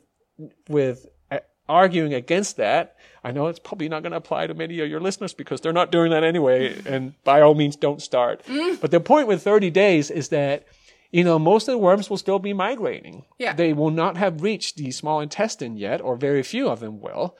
with 0.69 1.07
uh, 1.29 1.39
arguing 1.71 2.13
against 2.13 2.57
that, 2.57 2.95
I 3.23 3.31
know 3.31 3.47
it's 3.47 3.59
probably 3.59 3.87
not 3.87 4.03
going 4.03 4.11
to 4.11 4.17
apply 4.17 4.47
to 4.47 4.53
many 4.53 4.79
of 4.79 4.89
your 4.89 4.99
listeners 4.99 5.33
because 5.33 5.61
they're 5.61 5.73
not 5.73 5.91
doing 5.91 6.11
that 6.11 6.23
anyway. 6.23 6.75
And 6.85 7.13
by 7.23 7.41
all 7.41 7.53
means, 7.55 7.75
don't 7.75 8.01
start. 8.01 8.43
Mm. 8.45 8.81
But 8.81 8.91
the 8.91 8.99
point 8.99 9.27
with 9.27 9.43
30 9.43 9.69
days 9.69 10.11
is 10.11 10.29
that, 10.29 10.67
you 11.11 11.23
know, 11.23 11.37
most 11.37 11.67
of 11.67 11.73
the 11.73 11.77
worms 11.77 12.09
will 12.09 12.17
still 12.17 12.39
be 12.39 12.53
migrating. 12.53 13.25
Yeah. 13.37 13.53
They 13.53 13.73
will 13.73 13.91
not 13.91 14.17
have 14.17 14.41
reached 14.41 14.77
the 14.77 14.91
small 14.91 15.21
intestine 15.21 15.77
yet, 15.77 16.01
or 16.01 16.15
very 16.15 16.43
few 16.43 16.69
of 16.69 16.79
them 16.79 16.99
will. 16.99 17.37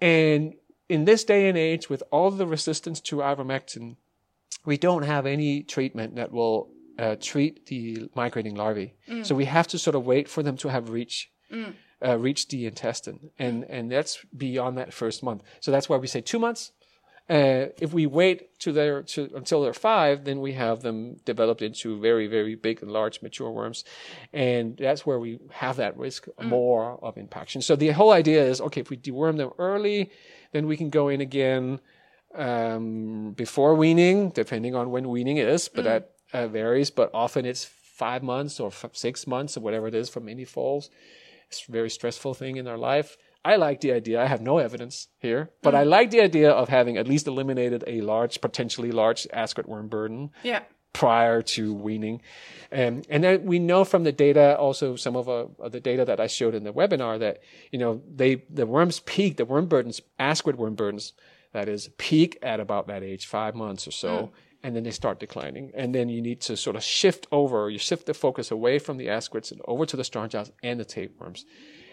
And 0.00 0.54
in 0.88 1.04
this 1.06 1.24
day 1.24 1.48
and 1.48 1.56
age, 1.56 1.88
with 1.88 2.02
all 2.10 2.30
the 2.30 2.46
resistance 2.46 3.00
to 3.02 3.16
ivermectin, 3.16 3.96
we 4.66 4.76
don't 4.76 5.02
have 5.04 5.26
any 5.26 5.62
treatment 5.62 6.16
that 6.16 6.32
will 6.32 6.70
uh, 6.98 7.16
treat 7.20 7.66
the 7.66 8.08
migrating 8.14 8.54
larvae. 8.54 8.94
Mm. 9.08 9.24
So 9.24 9.34
we 9.34 9.46
have 9.46 9.66
to 9.68 9.78
sort 9.78 9.96
of 9.96 10.04
wait 10.04 10.28
for 10.28 10.42
them 10.42 10.56
to 10.58 10.68
have 10.68 10.90
reached 10.90 11.28
mm. 11.50 11.74
Uh, 12.04 12.18
reached 12.18 12.50
the 12.50 12.66
intestine, 12.66 13.30
and 13.38 13.64
and 13.64 13.90
that's 13.90 14.24
beyond 14.36 14.78
that 14.78 14.92
first 14.92 15.22
month. 15.22 15.42
So 15.60 15.70
that's 15.70 15.88
why 15.88 15.96
we 15.96 16.06
say 16.06 16.20
two 16.20 16.38
months. 16.38 16.72
Uh, 17.30 17.72
if 17.80 17.94
we 17.94 18.04
wait 18.04 18.58
to 18.58 18.70
their 18.70 19.02
to 19.02 19.30
until 19.34 19.62
they're 19.62 19.72
five, 19.72 20.24
then 20.24 20.40
we 20.40 20.52
have 20.52 20.82
them 20.82 21.16
developed 21.24 21.62
into 21.62 21.98
very 21.98 22.26
very 22.26 22.54
big 22.54 22.82
and 22.82 22.90
large 22.92 23.22
mature 23.22 23.50
worms, 23.50 23.82
and 24.32 24.76
that's 24.76 25.06
where 25.06 25.18
we 25.18 25.38
have 25.50 25.76
that 25.76 25.96
risk 25.96 26.28
more 26.42 26.98
of 27.02 27.16
impaction. 27.16 27.62
So 27.62 27.76
the 27.76 27.90
whole 27.90 28.12
idea 28.12 28.44
is 28.44 28.60
okay 28.60 28.82
if 28.82 28.90
we 28.90 28.98
deworm 28.98 29.38
them 29.38 29.52
early, 29.58 30.10
then 30.52 30.66
we 30.66 30.76
can 30.76 30.90
go 30.90 31.08
in 31.08 31.22
again 31.22 31.80
um, 32.34 33.32
before 33.32 33.74
weaning, 33.74 34.28
depending 34.30 34.74
on 34.74 34.90
when 34.90 35.08
weaning 35.08 35.38
is, 35.38 35.68
but 35.68 35.84
that 35.84 36.10
uh, 36.34 36.48
varies. 36.48 36.90
But 36.90 37.10
often 37.14 37.46
it's 37.46 37.64
five 37.64 38.22
months 38.22 38.60
or 38.60 38.68
f- 38.68 38.90
six 38.92 39.26
months 39.26 39.56
or 39.56 39.60
whatever 39.60 39.86
it 39.86 39.94
is 39.94 40.10
for 40.10 40.20
many 40.20 40.44
foals. 40.44 40.90
It's 41.48 41.66
a 41.68 41.72
very 41.72 41.90
stressful 41.90 42.34
thing 42.34 42.56
in 42.56 42.64
their 42.64 42.78
life. 42.78 43.16
I 43.44 43.56
like 43.56 43.80
the 43.82 43.92
idea. 43.92 44.22
I 44.22 44.26
have 44.26 44.40
no 44.40 44.58
evidence 44.58 45.08
here, 45.18 45.50
but 45.62 45.74
I 45.74 45.82
like 45.82 46.10
the 46.10 46.22
idea 46.22 46.50
of 46.50 46.68
having 46.70 46.96
at 46.96 47.06
least 47.06 47.26
eliminated 47.26 47.84
a 47.86 48.00
large, 48.00 48.40
potentially 48.40 48.90
large 48.90 49.24
ascarid 49.34 49.66
worm 49.66 49.88
burden 49.88 50.30
Yeah. 50.42 50.62
prior 50.94 51.42
to 51.42 51.74
weaning. 51.74 52.22
Um, 52.72 53.02
and 53.10 53.22
then 53.22 53.44
we 53.44 53.58
know 53.58 53.84
from 53.84 54.04
the 54.04 54.12
data, 54.12 54.56
also 54.56 54.96
some 54.96 55.14
of, 55.14 55.28
uh, 55.28 55.68
the 55.68 55.80
data 55.80 56.04
that 56.06 56.20
I 56.20 56.26
showed 56.26 56.54
in 56.54 56.64
the 56.64 56.72
webinar 56.72 57.18
that, 57.18 57.40
you 57.70 57.78
know, 57.78 58.00
they, 58.10 58.36
the 58.48 58.66
worms 58.66 59.00
peak, 59.00 59.36
the 59.36 59.44
worm 59.44 59.66
burdens, 59.66 60.00
ascarid 60.18 60.54
worm 60.56 60.74
burdens, 60.74 61.12
that 61.52 61.68
is 61.68 61.90
peak 61.98 62.38
at 62.42 62.60
about 62.60 62.86
that 62.86 63.02
age, 63.02 63.26
five 63.26 63.54
months 63.54 63.86
or 63.86 63.90
so. 63.92 64.32
And 64.64 64.74
then 64.74 64.82
they 64.82 64.90
start 64.90 65.20
declining. 65.20 65.70
And 65.74 65.94
then 65.94 66.08
you 66.08 66.20
need 66.20 66.40
to 66.42 66.56
sort 66.56 66.74
of 66.74 66.82
shift 66.82 67.28
over, 67.30 67.70
you 67.70 67.78
shift 67.78 68.06
the 68.06 68.14
focus 68.14 68.50
away 68.50 68.80
from 68.80 68.96
the 68.96 69.06
ascarids 69.06 69.52
and 69.52 69.60
over 69.66 69.86
to 69.86 69.96
the 69.96 70.02
strongyles 70.02 70.50
and 70.62 70.80
the 70.80 70.84
tapeworms. 70.84 71.44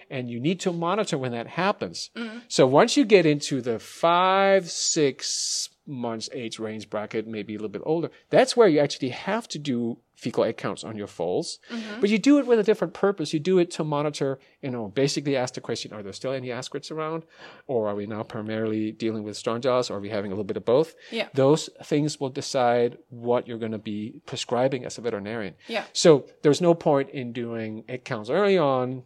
And 0.09 0.29
you 0.29 0.39
need 0.39 0.59
to 0.61 0.71
monitor 0.71 1.17
when 1.17 1.33
that 1.33 1.47
happens. 1.47 2.09
Mm-hmm. 2.15 2.39
So 2.47 2.65
once 2.65 2.97
you 2.97 3.05
get 3.05 3.25
into 3.25 3.61
the 3.61 3.77
five, 3.77 4.71
six 4.71 5.69
months 5.85 6.29
age 6.33 6.59
range 6.59 6.89
bracket, 6.89 7.27
maybe 7.27 7.53
a 7.53 7.57
little 7.57 7.69
bit 7.69 7.81
older. 7.85 8.09
That's 8.29 8.55
where 8.55 8.67
you 8.67 8.79
actually 8.79 9.09
have 9.09 9.47
to 9.49 9.59
do 9.59 9.99
fecal 10.21 10.43
egg 10.43 10.55
counts 10.55 10.83
on 10.83 10.95
your 10.95 11.07
foals. 11.07 11.57
Mm-hmm. 11.71 11.99
But 11.99 12.11
you 12.11 12.19
do 12.19 12.37
it 12.37 12.45
with 12.45 12.59
a 12.59 12.63
different 12.63 12.93
purpose. 12.93 13.33
You 13.33 13.39
do 13.39 13.57
it 13.57 13.71
to 13.71 13.83
monitor, 13.83 14.37
you 14.61 14.69
know, 14.69 14.87
basically 14.89 15.35
ask 15.35 15.55
the 15.55 15.61
question, 15.61 15.91
are 15.93 16.03
there 16.03 16.13
still 16.13 16.31
any 16.31 16.49
ascarids 16.49 16.91
around? 16.91 17.23
Or 17.65 17.87
are 17.89 17.95
we 17.95 18.05
now 18.05 18.21
primarily 18.21 18.91
dealing 18.91 19.23
with 19.23 19.35
strongyles? 19.35 19.89
Or 19.89 19.95
are 19.95 19.99
we 19.99 20.09
having 20.09 20.31
a 20.31 20.35
little 20.35 20.43
bit 20.43 20.57
of 20.57 20.65
both? 20.65 20.93
Yeah. 21.09 21.29
Those 21.33 21.71
things 21.83 22.19
will 22.19 22.29
decide 22.29 22.99
what 23.09 23.47
you're 23.47 23.57
going 23.57 23.71
to 23.71 23.79
be 23.79 24.21
prescribing 24.27 24.85
as 24.85 24.99
a 24.99 25.01
veterinarian. 25.01 25.55
Yeah. 25.67 25.85
So 25.91 26.27
there's 26.43 26.61
no 26.61 26.75
point 26.75 27.09
in 27.09 27.33
doing 27.33 27.83
egg 27.89 28.05
counts 28.05 28.29
early 28.29 28.59
on 28.59 29.03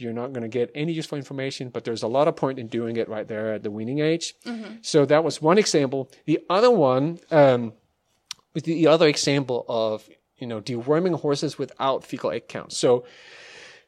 you're 0.00 0.12
not 0.12 0.32
going 0.32 0.42
to 0.42 0.48
get 0.48 0.70
any 0.76 0.92
useful 0.92 1.18
information, 1.18 1.70
but 1.70 1.82
there's 1.82 2.04
a 2.04 2.06
lot 2.06 2.28
of 2.28 2.36
point 2.36 2.60
in 2.60 2.68
doing 2.68 2.94
it 2.98 3.08
right 3.08 3.26
there 3.26 3.54
at 3.54 3.64
the 3.64 3.70
weaning 3.70 3.98
age. 3.98 4.32
Mm-hmm. 4.46 4.76
So 4.80 5.04
that 5.04 5.24
was 5.24 5.42
one 5.42 5.58
example. 5.58 6.08
The 6.24 6.38
other 6.48 6.70
one 6.70 7.18
um, 7.32 7.72
the 8.54 8.86
other 8.86 9.08
example 9.08 9.64
of 9.68 10.08
you 10.38 10.46
know 10.46 10.60
deworming 10.60 11.20
horses 11.20 11.58
without 11.58 12.04
fecal 12.04 12.30
egg 12.30 12.48
count. 12.48 12.72
So 12.72 13.04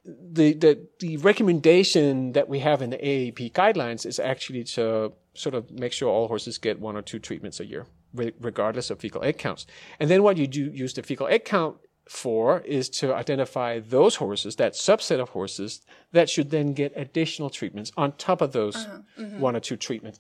the, 0.04 0.54
the 0.54 0.86
the 0.98 1.16
recommendation 1.18 2.32
that 2.32 2.48
we 2.48 2.60
have 2.60 2.82
in 2.82 2.90
the 2.90 2.96
AAEP 2.96 3.52
guidelines 3.52 4.06
is 4.06 4.18
actually 4.18 4.64
to 4.64 5.12
sort 5.34 5.54
of 5.54 5.70
make 5.70 5.92
sure 5.92 6.08
all 6.08 6.28
horses 6.28 6.58
get 6.58 6.80
one 6.80 6.96
or 6.96 7.02
two 7.02 7.18
treatments 7.18 7.60
a 7.60 7.66
year, 7.66 7.86
regardless 8.14 8.90
of 8.90 9.00
fecal 9.00 9.22
egg 9.22 9.38
counts. 9.38 9.66
And 9.98 10.10
then 10.10 10.22
what 10.22 10.36
you 10.36 10.46
do 10.46 10.70
use 10.72 10.94
the 10.94 11.02
fecal 11.02 11.28
egg 11.28 11.44
count 11.44 11.76
for 12.10 12.60
is 12.62 12.88
to 12.88 13.14
identify 13.14 13.78
those 13.78 14.16
horses, 14.16 14.56
that 14.56 14.72
subset 14.72 15.20
of 15.20 15.28
horses, 15.28 15.80
that 16.10 16.28
should 16.28 16.50
then 16.50 16.72
get 16.72 16.92
additional 16.96 17.48
treatments 17.48 17.92
on 17.96 18.10
top 18.12 18.40
of 18.40 18.50
those 18.50 18.74
uh-huh. 18.74 18.98
mm-hmm. 19.16 19.38
one 19.38 19.54
or 19.54 19.60
two 19.60 19.76
treatments. 19.76 20.18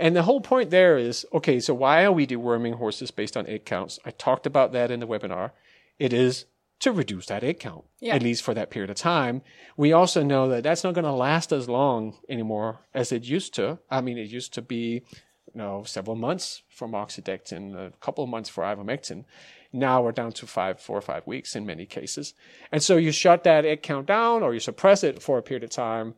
And 0.00 0.16
the 0.16 0.24
whole 0.24 0.40
point 0.40 0.70
there 0.70 0.98
is 0.98 1.24
okay, 1.32 1.60
so 1.60 1.74
why 1.74 2.04
are 2.04 2.10
we 2.10 2.26
deworming 2.26 2.74
horses 2.74 3.12
based 3.12 3.36
on 3.36 3.46
egg 3.46 3.64
counts? 3.64 4.00
I 4.04 4.10
talked 4.10 4.46
about 4.46 4.72
that 4.72 4.90
in 4.90 4.98
the 4.98 5.06
webinar. 5.06 5.52
It 5.98 6.12
is 6.12 6.46
to 6.80 6.92
reduce 6.92 7.26
that 7.26 7.42
egg 7.42 7.58
count, 7.58 7.84
yeah. 8.00 8.14
at 8.14 8.22
least 8.22 8.42
for 8.42 8.54
that 8.54 8.70
period 8.70 8.90
of 8.90 8.96
time. 8.96 9.42
We 9.76 9.92
also 9.92 10.22
know 10.22 10.48
that 10.48 10.62
that's 10.62 10.84
not 10.84 10.94
going 10.94 11.04
to 11.04 11.12
last 11.12 11.52
as 11.52 11.68
long 11.68 12.16
anymore 12.28 12.80
as 12.94 13.10
it 13.10 13.24
used 13.24 13.54
to. 13.54 13.78
I 13.90 14.00
mean, 14.00 14.16
it 14.16 14.28
used 14.28 14.54
to 14.54 14.62
be, 14.62 15.02
you 15.52 15.54
know, 15.54 15.82
several 15.84 16.14
months 16.14 16.62
for 16.68 16.86
moxidectin, 16.86 17.74
a 17.74 17.92
couple 18.00 18.22
of 18.22 18.30
months 18.30 18.48
for 18.48 18.62
ivermectin. 18.62 19.24
Now 19.72 20.02
we're 20.02 20.12
down 20.12 20.32
to 20.32 20.46
five, 20.46 20.80
four 20.80 20.96
or 20.96 21.02
five 21.02 21.26
weeks 21.26 21.56
in 21.56 21.66
many 21.66 21.84
cases. 21.84 22.34
And 22.70 22.82
so 22.82 22.96
you 22.96 23.10
shut 23.10 23.44
that 23.44 23.66
egg 23.66 23.82
count 23.82 24.06
down 24.06 24.42
or 24.42 24.54
you 24.54 24.60
suppress 24.60 25.02
it 25.02 25.20
for 25.20 25.36
a 25.36 25.42
period 25.42 25.64
of 25.64 25.70
time. 25.70 26.14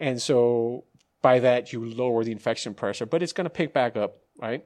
And 0.00 0.22
so 0.22 0.84
by 1.20 1.38
that, 1.40 1.72
you 1.72 1.84
lower 1.84 2.24
the 2.24 2.32
infection 2.32 2.74
pressure, 2.74 3.06
but 3.06 3.22
it's 3.22 3.32
going 3.32 3.44
to 3.44 3.50
pick 3.50 3.74
back 3.74 3.96
up, 3.96 4.18
right? 4.40 4.64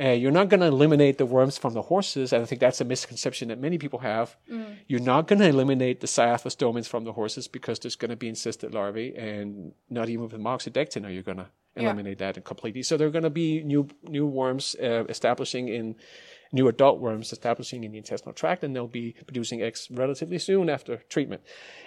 Uh, 0.00 0.08
you're 0.08 0.30
not 0.30 0.48
going 0.48 0.60
to 0.60 0.66
eliminate 0.66 1.18
the 1.18 1.26
worms 1.26 1.58
from 1.58 1.74
the 1.74 1.82
horses. 1.82 2.32
And 2.32 2.42
I 2.42 2.46
think 2.46 2.60
that's 2.60 2.80
a 2.80 2.84
misconception 2.84 3.48
that 3.48 3.60
many 3.60 3.76
people 3.76 3.98
have. 3.98 4.36
Mm. 4.50 4.76
You're 4.86 5.00
not 5.00 5.26
going 5.26 5.40
to 5.40 5.48
eliminate 5.48 6.00
the 6.00 6.06
Cyathostomins 6.06 6.88
from 6.88 7.04
the 7.04 7.12
horses 7.12 7.46
because 7.46 7.78
there's 7.78 7.96
going 7.96 8.10
to 8.10 8.16
be 8.16 8.30
encysted 8.30 8.72
larvae, 8.72 9.14
and 9.16 9.72
not 9.90 10.08
even 10.08 10.24
with 10.24 10.32
moxidectin 10.40 11.06
are 11.06 11.10
you 11.10 11.22
going 11.22 11.38
to 11.38 11.48
eliminate 11.76 12.20
yeah. 12.20 12.32
that 12.32 12.44
completely. 12.44 12.82
So 12.82 12.96
there 12.96 13.06
are 13.06 13.10
going 13.10 13.22
to 13.24 13.30
be 13.30 13.62
new 13.62 13.88
new 14.02 14.26
worms 14.26 14.76
uh, 14.82 15.04
establishing 15.08 15.68
in 15.68 15.96
new 16.52 16.68
adult 16.68 17.00
worms 17.00 17.32
establishing 17.32 17.82
in 17.84 17.92
the 17.92 17.98
intestinal 17.98 18.34
tract, 18.34 18.62
and 18.62 18.76
they'll 18.76 18.86
be 18.86 19.14
producing 19.26 19.62
eggs 19.62 19.88
relatively 19.90 20.38
soon 20.38 20.68
after 20.68 20.98
treatment. 21.08 21.42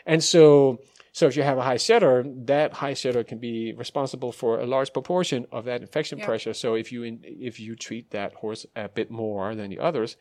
And 0.05 0.23
so, 0.23 0.79
so 1.15 1.27
if 1.27 1.37
you 1.37 1.43
have 1.43 1.57
a 1.57 1.61
high 1.61 1.77
shedder, 1.77 2.25
that 2.43 2.73
high 2.73 2.93
shedder 2.93 3.23
can 3.23 3.37
be 3.37 3.71
responsible 3.71 4.33
for 4.33 4.59
a 4.59 4.65
large 4.65 4.91
proportion 4.91 5.47
of 5.49 5.63
that 5.63 5.79
infection 5.79 6.19
pressure. 6.19 6.53
So 6.53 6.73
if 6.73 6.91
you 6.91 7.03
in, 7.03 7.21
if 7.23 7.57
you 7.57 7.77
treat 7.77 8.11
that 8.11 8.33
horse 8.33 8.65
a 8.75 8.89
bit 8.89 9.09
more 9.09 9.55
than 9.55 9.69
the 9.69 9.79
others, 9.79 10.17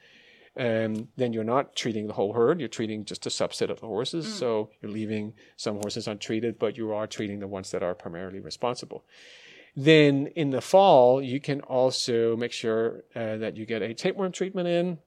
um, 0.57 1.09
then 1.17 1.33
you're 1.33 1.43
not 1.43 1.75
treating 1.75 2.07
the 2.07 2.13
whole 2.13 2.33
herd. 2.33 2.61
You're 2.61 2.69
treating 2.69 3.05
just 3.05 3.27
a 3.27 3.29
subset 3.29 3.71
of 3.71 3.81
the 3.81 3.89
horses. 3.89 4.25
Mm. 4.25 4.39
So 4.39 4.71
you're 4.81 4.93
leaving 4.93 5.33
some 5.57 5.79
horses 5.79 6.07
untreated, 6.07 6.61
but 6.61 6.77
you 6.77 6.95
are 6.95 7.09
treating 7.09 7.41
the 7.41 7.49
ones 7.49 7.73
that 7.73 7.83
are 7.83 7.97
primarily 7.97 8.39
responsible. 8.39 9.05
Then 9.75 10.29
in 10.37 10.51
the 10.51 10.61
fall, 10.61 11.21
you 11.21 11.41
can 11.41 11.61
also 11.63 12.37
make 12.37 12.53
sure 12.53 13.03
uh, 13.17 13.39
that 13.39 13.57
you 13.57 13.67
get 13.67 13.83
a 13.83 13.95
tapeworm 13.95 14.31
treatment 14.31 14.69
in. 14.69 14.99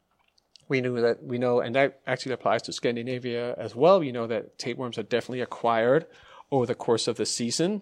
We 0.67 0.81
know 0.81 1.01
that 1.01 1.23
we 1.23 1.37
know, 1.37 1.59
and 1.61 1.75
that 1.75 2.01
actually 2.05 2.33
applies 2.33 2.61
to 2.63 2.73
Scandinavia 2.73 3.55
as 3.55 3.75
well. 3.75 3.99
We 3.99 4.11
know 4.11 4.27
that 4.27 4.57
tapeworms 4.57 4.97
are 4.97 5.03
definitely 5.03 5.41
acquired 5.41 6.07
over 6.51 6.65
the 6.65 6.75
course 6.75 7.07
of 7.07 7.17
the 7.17 7.25
season. 7.25 7.81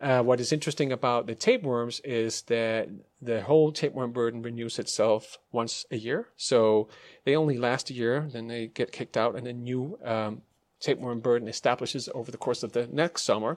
Uh, 0.00 0.22
what 0.22 0.40
is 0.40 0.52
interesting 0.52 0.92
about 0.92 1.26
the 1.26 1.34
tapeworms 1.34 2.00
is 2.00 2.42
that 2.42 2.88
the 3.22 3.40
whole 3.42 3.72
tapeworm 3.72 4.12
burden 4.12 4.42
renews 4.42 4.78
itself 4.78 5.38
once 5.52 5.86
a 5.90 5.96
year. 5.96 6.28
So 6.36 6.88
they 7.24 7.34
only 7.34 7.56
last 7.56 7.88
a 7.88 7.94
year, 7.94 8.28
then 8.30 8.46
they 8.48 8.66
get 8.66 8.92
kicked 8.92 9.16
out, 9.16 9.36
and 9.36 9.46
a 9.46 9.52
new 9.52 9.98
um, 10.04 10.42
tapeworm 10.80 11.20
burden 11.20 11.48
establishes 11.48 12.08
over 12.14 12.30
the 12.30 12.36
course 12.36 12.62
of 12.62 12.72
the 12.72 12.86
next 12.88 13.22
summer. 13.22 13.56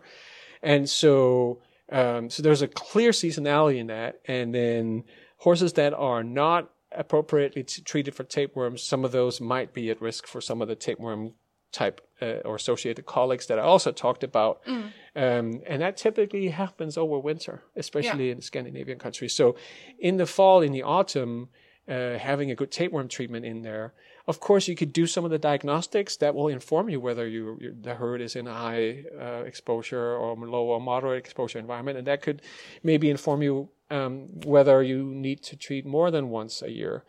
And 0.62 0.90
so 0.90 1.60
um, 1.92 2.30
so 2.30 2.44
there's 2.44 2.62
a 2.62 2.68
clear 2.68 3.12
seasonality 3.12 3.78
in 3.78 3.88
that. 3.88 4.20
And 4.26 4.54
then 4.54 5.04
horses 5.38 5.74
that 5.74 5.94
are 5.94 6.24
not 6.24 6.70
appropriately 6.92 7.64
t- 7.64 7.82
treated 7.82 8.16
for 8.16 8.24
tapeworms, 8.24 8.84
some 8.84 9.06
of 9.06 9.12
those 9.12 9.40
might 9.40 9.74
be 9.74 9.90
at 9.90 10.02
risk 10.02 10.28
for 10.28 10.42
some 10.42 10.62
of 10.62 10.68
the 10.68 10.76
tapeworm 10.76 11.34
type 11.72 12.02
uh, 12.22 12.42
or 12.46 12.56
associated 12.56 13.06
colics 13.06 13.46
that 13.46 13.60
I 13.60 13.62
also 13.62 13.92
talked 13.92 14.24
about. 14.24 14.66
Mm. 14.66 14.92
Um, 15.16 15.62
and 15.68 15.82
that 15.82 15.98
typically 15.98 16.50
happens 16.50 16.98
over 16.98 17.20
winter, 17.20 17.64
especially 17.76 18.28
yeah. 18.28 18.34
in 18.34 18.42
Scandinavian 18.42 18.98
countries. 18.98 19.34
So 19.34 19.56
in 20.00 20.18
the 20.18 20.26
fall, 20.26 20.62
in 20.62 20.72
the 20.72 20.84
autumn, 20.84 21.50
uh, 21.88 22.18
having 22.18 22.50
a 22.50 22.56
good 22.56 22.72
tapeworm 22.72 23.08
treatment 23.08 23.46
in 23.46 23.62
there 23.62 23.94
of 24.30 24.40
course, 24.40 24.68
you 24.68 24.76
could 24.76 24.94
do 24.94 25.08
some 25.08 25.26
of 25.26 25.32
the 25.32 25.40
diagnostics 25.40 26.18
that 26.18 26.36
will 26.36 26.50
inform 26.50 26.88
you 26.88 27.00
whether 27.00 27.28
you, 27.28 27.58
the 27.82 27.96
herd 27.96 28.22
is 28.22 28.36
in 28.36 28.46
a 28.46 28.54
high 28.54 29.04
uh, 29.20 29.42
exposure 29.44 30.16
or 30.16 30.36
low 30.38 30.66
or 30.66 30.80
moderate 30.80 31.18
exposure 31.18 31.58
environment, 31.58 31.98
and 31.98 32.06
that 32.06 32.22
could 32.22 32.44
maybe 32.84 33.10
inform 33.10 33.42
you 33.42 33.70
um, 33.90 34.28
whether 34.46 34.82
you 34.84 35.04
need 35.04 35.44
to 35.44 35.56
treat 35.56 35.86
more 35.86 36.12
than 36.12 36.30
once 36.30 36.62
a 36.62 36.72
year. 36.72 37.04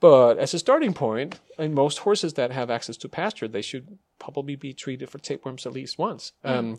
But 0.00 0.38
as 0.38 0.54
a 0.54 0.58
starting 0.58 0.94
point, 0.94 1.40
in 1.58 1.74
most 1.74 1.98
horses 1.98 2.34
that 2.34 2.52
have 2.52 2.70
access 2.70 2.96
to 2.98 3.08
pasture, 3.08 3.46
they 3.46 3.60
should 3.62 3.98
probably 4.18 4.56
be 4.56 4.72
treated 4.72 5.10
for 5.10 5.18
tapeworms 5.18 5.66
at 5.66 5.72
least 5.72 5.98
once. 5.98 6.32
Mm. 6.44 6.50
Um, 6.50 6.78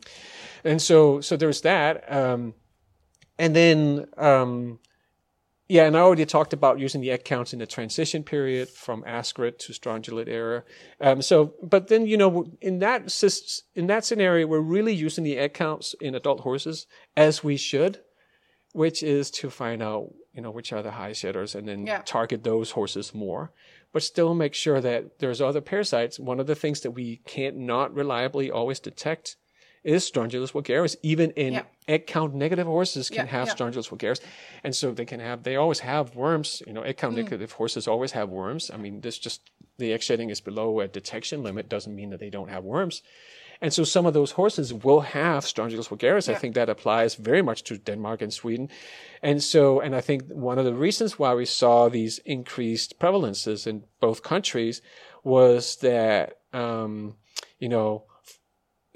and 0.63 0.81
so, 0.81 1.21
so 1.21 1.37
there's 1.37 1.61
that. 1.61 2.11
Um, 2.11 2.55
and 3.37 3.55
then, 3.55 4.07
um, 4.17 4.79
yeah, 5.71 5.85
and 5.85 5.95
I 5.95 6.01
already 6.01 6.25
talked 6.25 6.51
about 6.51 6.79
using 6.79 6.99
the 6.99 7.11
egg 7.11 7.23
counts 7.23 7.53
in 7.53 7.59
the 7.59 7.65
transition 7.65 8.23
period 8.23 8.67
from 8.67 9.03
ascarid 9.03 9.57
to 9.59 9.71
strongylid 9.71 10.27
era. 10.27 10.63
Um, 10.99 11.21
so, 11.21 11.53
but 11.63 11.87
then 11.87 12.05
you 12.05 12.17
know, 12.17 12.51
in 12.59 12.79
that 12.79 13.23
in 13.73 13.87
that 13.87 14.03
scenario, 14.03 14.47
we're 14.47 14.59
really 14.59 14.93
using 14.93 15.23
the 15.23 15.37
egg 15.37 15.53
counts 15.53 15.95
in 16.01 16.13
adult 16.13 16.41
horses 16.41 16.87
as 17.15 17.41
we 17.41 17.55
should, 17.55 18.01
which 18.73 19.03
is 19.03 19.31
to 19.31 19.49
find 19.49 19.81
out 19.81 20.13
you 20.33 20.41
know 20.41 20.51
which 20.51 20.71
are 20.71 20.81
the 20.81 20.91
high 20.91 21.13
shedders 21.13 21.55
and 21.55 21.67
then 21.67 21.85
yeah. 21.85 22.01
target 22.05 22.43
those 22.43 22.71
horses 22.71 23.13
more, 23.13 23.51
but 23.91 24.03
still 24.03 24.33
make 24.33 24.53
sure 24.53 24.81
that 24.81 25.19
there's 25.19 25.41
other 25.41 25.61
parasites. 25.61 26.19
One 26.19 26.39
of 26.39 26.47
the 26.47 26.55
things 26.55 26.81
that 26.81 26.91
we 26.91 27.17
can't 27.25 27.57
not 27.57 27.93
reliably 27.93 28.49
always 28.49 28.79
detect 28.79 29.35
is 29.83 30.09
Strongylus 30.09 30.51
vulgaris. 30.51 30.95
Even 31.01 31.31
in 31.31 31.53
yeah. 31.53 31.63
egg 31.87 32.07
count 32.07 32.33
negative 32.33 32.67
horses 32.67 33.09
can 33.09 33.25
yeah, 33.25 33.31
have. 33.31 33.49
Strongylus 33.49 33.89
vulgaris. 33.89 34.21
And 34.63 34.75
so 34.75 34.91
they 34.91 35.05
can 35.05 35.19
have, 35.19 35.43
they 35.43 35.55
always 35.55 35.79
have 35.79 36.15
worms. 36.15 36.61
You 36.67 36.73
know, 36.73 36.81
egg 36.81 36.97
count 36.97 37.15
mm. 37.15 37.23
negative 37.23 37.53
horses 37.53 37.87
always 37.87 38.11
have 38.11 38.29
worms. 38.29 38.69
I 38.71 38.77
mean, 38.77 39.01
this 39.01 39.17
just, 39.17 39.49
the 39.77 39.93
egg 39.93 40.03
shedding 40.03 40.29
is 40.29 40.41
below 40.41 40.79
a 40.79 40.87
detection 40.87 41.43
limit 41.43 41.69
doesn't 41.69 41.95
mean 41.95 42.11
that 42.11 42.19
they 42.19 42.29
don't 42.29 42.49
have 42.49 42.63
worms. 42.63 43.01
And 43.61 43.71
so 43.71 43.83
some 43.83 44.07
of 44.07 44.13
those 44.13 44.31
horses 44.31 44.73
will 44.73 45.01
have 45.01 45.43
Strongylus 45.43 45.87
vulgaris. 45.87 46.27
I 46.27 46.35
think 46.35 46.55
that 46.55 46.69
applies 46.69 47.13
very 47.13 47.43
much 47.43 47.63
to 47.65 47.77
Denmark 47.77 48.21
and 48.23 48.33
Sweden. 48.33 48.69
And 49.21 49.43
so, 49.43 49.79
and 49.79 49.95
I 49.95 50.01
think 50.01 50.23
one 50.29 50.57
of 50.57 50.65
the 50.65 50.73
reasons 50.73 51.19
why 51.19 51.35
we 51.35 51.45
saw 51.45 51.87
these 51.87 52.17
increased 52.25 52.99
prevalences 52.99 53.67
in 53.67 53.83
both 53.99 54.23
countries 54.23 54.81
was 55.23 55.75
that, 55.77 56.39
um, 56.53 57.15
you 57.59 57.69
know, 57.69 58.05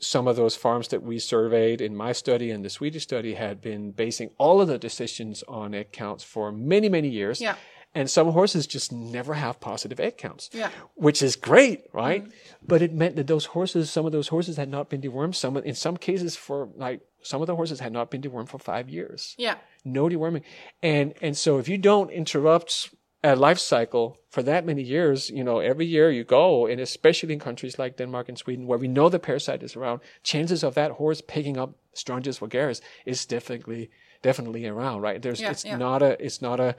some 0.02 0.28
of 0.28 0.36
those 0.36 0.56
farms 0.56 0.88
that 0.90 1.04
we 1.04 1.20
surveyed 1.20 1.80
in 1.80 1.96
my 1.96 2.12
study 2.12 2.52
and 2.52 2.66
the 2.66 2.70
Swedish 2.70 3.04
study 3.04 3.36
had 3.36 3.62
been 3.62 3.92
basing 3.92 4.32
all 4.38 4.62
of 4.62 4.68
the 4.68 4.78
decisions 4.78 5.44
on 5.48 5.74
egg 5.74 5.92
counts 5.92 6.24
for 6.24 6.52
many, 6.52 6.90
many 6.90 7.08
years. 7.08 7.40
Yeah. 7.40 7.56
And 7.96 8.10
some 8.10 8.32
horses 8.32 8.68
just 8.68 8.92
never 8.92 9.34
have 9.34 9.62
positive 9.62 10.02
egg 10.02 10.18
counts, 10.18 10.50
yeah. 10.52 10.70
which 10.96 11.22
is 11.22 11.38
great, 11.38 11.86
right? 11.94 12.24
Mm-hmm. 12.24 12.68
But 12.68 12.82
it 12.82 12.94
meant 12.94 13.16
that 13.16 13.28
those 13.28 13.46
horses, 13.46 13.90
some 13.90 14.06
of 14.06 14.12
those 14.12 14.28
horses 14.28 14.58
had 14.58 14.70
not 14.70 14.90
been 14.90 15.02
dewormed. 15.02 15.36
Some, 15.36 15.56
in 15.56 15.76
some 15.76 15.96
cases, 15.96 16.36
for 16.36 16.70
like 16.76 17.00
some 17.24 17.42
of 17.42 17.48
the 17.48 17.56
horses 17.56 17.80
had 17.80 17.94
not 17.94 18.12
been 18.12 18.22
dewormed 18.22 18.50
for 18.50 18.60
five 18.60 18.90
years. 18.90 19.34
Yeah, 19.38 19.56
no 19.86 20.10
deworming, 20.10 20.44
and 20.84 21.14
and 21.22 21.38
so 21.38 21.58
if 21.58 21.70
you 21.70 21.78
don't 21.78 22.12
interrupt 22.12 22.90
a 23.24 23.36
life 23.36 23.58
cycle 23.58 24.20
for 24.30 24.44
that 24.44 24.66
many 24.66 24.84
years, 24.84 25.32
you 25.32 25.44
know, 25.44 25.60
every 25.60 25.86
year 25.86 26.12
you 26.12 26.24
go, 26.24 26.68
and 26.68 26.80
especially 26.80 27.34
in 27.34 27.40
countries 27.40 27.80
like 27.80 27.98
Denmark 27.98 28.30
and 28.30 28.38
Sweden, 28.38 28.68
where 28.68 28.78
we 28.78 28.88
know 28.88 29.10
the 29.10 29.20
parasite 29.20 29.64
is 29.64 29.76
around, 29.76 30.02
chances 30.22 30.64
of 30.64 30.76
that 30.76 30.92
horse 30.92 31.22
picking 31.22 31.58
up 31.58 31.74
Strongylus 31.96 32.40
vulgaris 32.40 32.82
is 33.06 33.26
definitely 33.26 33.90
definitely 34.22 34.68
around, 34.68 35.02
right? 35.02 35.22
There's 35.22 35.42
Yeah, 35.42 35.52
it's 35.52 35.66
yeah. 35.66 35.78
not 35.78 36.04
a 36.04 36.24
it's 36.24 36.42
not 36.42 36.60
a 36.60 36.76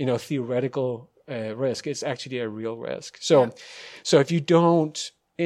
you 0.00 0.06
know 0.06 0.18
theoretical 0.30 0.90
uh, 1.34 1.54
risk. 1.66 1.86
It's 1.92 2.02
actually 2.12 2.38
a 2.38 2.48
real 2.60 2.76
risk. 2.90 3.18
So 3.20 3.36
Yeah. 3.42 3.50
so 4.10 4.14
if 4.24 4.28
you 4.34 4.40
don't 4.56 4.98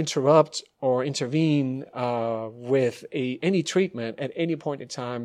interrupt 0.03 0.55
or 0.87 1.05
intervene 1.05 1.85
uh, 2.05 2.49
with 2.73 2.97
a 3.23 3.25
any 3.49 3.63
treatment 3.63 4.13
at 4.25 4.31
any 4.45 4.57
point 4.57 4.81
in 4.85 4.89
time, 4.89 5.25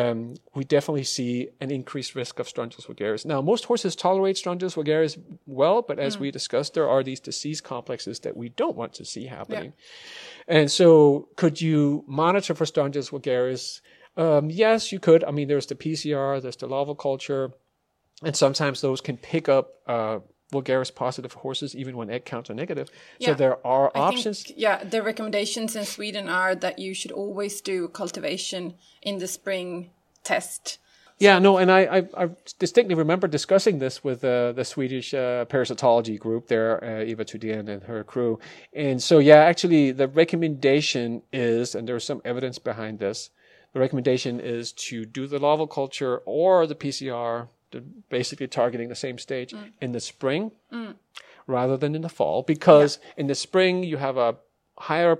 um, 0.00 0.18
we 0.56 0.62
definitely 0.76 1.04
see 1.18 1.34
an 1.60 1.70
increased 1.70 2.12
risk 2.20 2.34
of 2.40 2.46
Strongylus 2.52 2.86
vulgaris. 2.86 3.24
Now, 3.26 3.40
most 3.52 3.64
horses 3.70 3.94
tolerate 3.94 4.36
Strongylus 4.36 4.74
vulgaris 4.78 5.14
well, 5.60 5.78
but 5.88 5.96
Mm. 5.98 6.06
as 6.06 6.18
we 6.22 6.30
discussed, 6.30 6.72
there 6.74 6.88
are 6.94 7.02
these 7.02 7.20
disease 7.30 7.60
complexes 7.60 8.20
that 8.20 8.34
we 8.36 8.48
don't 8.60 8.76
want 8.76 8.92
to 8.94 9.04
see 9.04 9.24
happening. 9.38 9.72
And 10.56 10.70
so, 10.70 10.88
could 11.40 11.56
you 11.60 12.04
monitor 12.06 12.54
for 12.54 12.64
Strongylus 12.66 13.10
vulgaris? 13.10 13.80
Um, 14.16 14.50
yes, 14.50 14.92
you 14.92 15.00
could. 15.06 15.22
I 15.24 15.30
mean, 15.30 15.48
there's 15.48 15.66
the 15.66 15.74
PCR, 15.74 16.40
there's 16.40 16.56
the 16.62 16.66
larval 16.66 16.94
culture, 16.94 17.44
and 18.22 18.36
sometimes 18.36 18.80
those 18.80 19.00
can 19.00 19.16
pick 19.16 19.48
up 19.48 19.74
uh, 19.86 20.18
vulgaris 20.52 20.94
positive 20.94 21.32
horses 21.32 21.74
even 21.74 21.96
when 21.96 22.10
egg 22.10 22.24
counts 22.24 22.50
are 22.50 22.54
negative. 22.54 22.90
Yeah. 23.18 23.28
So 23.28 23.34
there 23.34 23.66
are 23.66 23.90
I 23.94 24.00
options. 24.00 24.44
Think, 24.44 24.58
yeah, 24.58 24.84
the 24.84 25.02
recommendations 25.02 25.74
in 25.74 25.84
Sweden 25.84 26.28
are 26.28 26.54
that 26.54 26.78
you 26.78 26.94
should 26.94 27.12
always 27.12 27.60
do 27.60 27.88
cultivation 27.88 28.74
in 29.00 29.18
the 29.18 29.26
spring 29.26 29.90
test. 30.22 30.78
Yeah, 31.18 31.38
no, 31.38 31.58
and 31.58 31.70
I, 31.70 31.80
I, 31.82 32.24
I 32.24 32.30
distinctly 32.58 32.96
remember 32.96 33.28
discussing 33.28 33.78
this 33.78 34.02
with 34.02 34.24
uh, 34.24 34.52
the 34.52 34.64
Swedish 34.64 35.14
uh, 35.14 35.44
parasitology 35.44 36.18
group 36.18 36.48
there, 36.48 36.82
uh, 36.82 37.04
Eva 37.04 37.24
Tydén 37.24 37.68
and 37.68 37.82
her 37.84 38.02
crew. 38.02 38.40
And 38.72 39.00
so, 39.00 39.20
yeah, 39.20 39.36
actually, 39.36 39.92
the 39.92 40.08
recommendation 40.08 41.22
is, 41.32 41.76
and 41.76 41.86
there's 41.86 42.02
some 42.04 42.22
evidence 42.24 42.58
behind 42.58 42.98
this, 42.98 43.30
the 43.72 43.78
recommendation 43.78 44.40
is 44.40 44.72
to 44.72 45.04
do 45.04 45.28
the 45.28 45.38
larval 45.38 45.68
culture 45.68 46.22
or 46.26 46.66
the 46.66 46.74
PCR, 46.74 47.46
basically 48.08 48.48
targeting 48.48 48.88
the 48.88 48.94
same 48.94 49.18
stage 49.18 49.54
in 49.80 49.92
the 49.92 50.00
spring 50.00 50.52
rather 51.46 51.76
than 51.76 51.94
in 51.94 52.02
the 52.02 52.08
fall, 52.08 52.42
because 52.42 52.98
in 53.16 53.26
the 53.26 53.34
spring 53.34 53.82
you 53.84 53.96
have 53.96 54.16
a 54.16 54.36
higher 54.78 55.16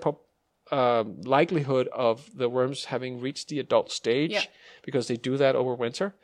um 0.71 1.21
likelihood 1.23 1.89
of 1.89 2.31
the 2.35 2.49
worms 2.49 2.87
having 2.87 3.21
reached 3.21 3.49
the 3.49 3.59
adult 3.59 3.91
stage 3.91 4.31
Yeah. 4.31 4.45
because 4.83 5.09
they 5.09 5.17
do 5.17 5.37
that 5.37 5.55
over 5.55 5.75
winter. 5.75 6.15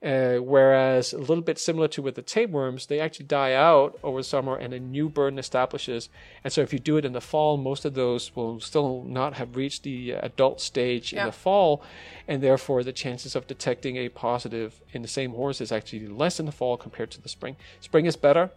Uh, 0.00 0.36
whereas 0.36 1.12
a 1.12 1.18
little 1.18 1.42
bit 1.42 1.58
similar 1.58 1.88
to 1.88 2.00
with 2.00 2.14
the 2.14 2.22
tapeworms, 2.22 2.86
they 2.86 3.00
actually 3.00 3.26
die 3.26 3.52
out 3.52 3.98
over 4.04 4.22
summer 4.22 4.54
and 4.54 4.72
a 4.72 4.78
new 4.78 5.08
burden 5.08 5.40
establishes. 5.40 6.08
And 6.44 6.52
so 6.52 6.60
if 6.60 6.72
you 6.72 6.78
do 6.78 6.96
it 6.98 7.04
in 7.04 7.14
the 7.14 7.20
fall, 7.20 7.56
most 7.56 7.84
of 7.84 7.94
those 7.94 8.36
will 8.36 8.60
still 8.60 9.02
not 9.08 9.34
have 9.34 9.56
reached 9.56 9.82
the 9.82 10.14
uh, 10.14 10.20
adult 10.22 10.60
stage 10.60 11.12
Yeah. 11.12 11.22
in 11.22 11.26
the 11.26 11.32
fall. 11.32 11.82
And 12.28 12.40
therefore, 12.40 12.84
the 12.84 12.92
chances 12.92 13.34
of 13.34 13.48
detecting 13.48 13.96
a 13.96 14.08
positive 14.08 14.80
in 14.92 15.02
the 15.02 15.08
same 15.08 15.32
horse 15.32 15.60
is 15.60 15.72
actually 15.72 16.06
less 16.06 16.38
in 16.38 16.46
the 16.46 16.52
fall 16.52 16.76
compared 16.76 17.10
to 17.12 17.20
the 17.20 17.28
spring. 17.28 17.56
Spring 17.80 18.06
is 18.06 18.14
better 18.14 18.50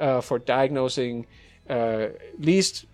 uh, 0.00 0.20
for 0.20 0.40
diagnosing, 0.40 1.26
uh, 1.70 2.08
at 2.32 2.40
least 2.40 2.86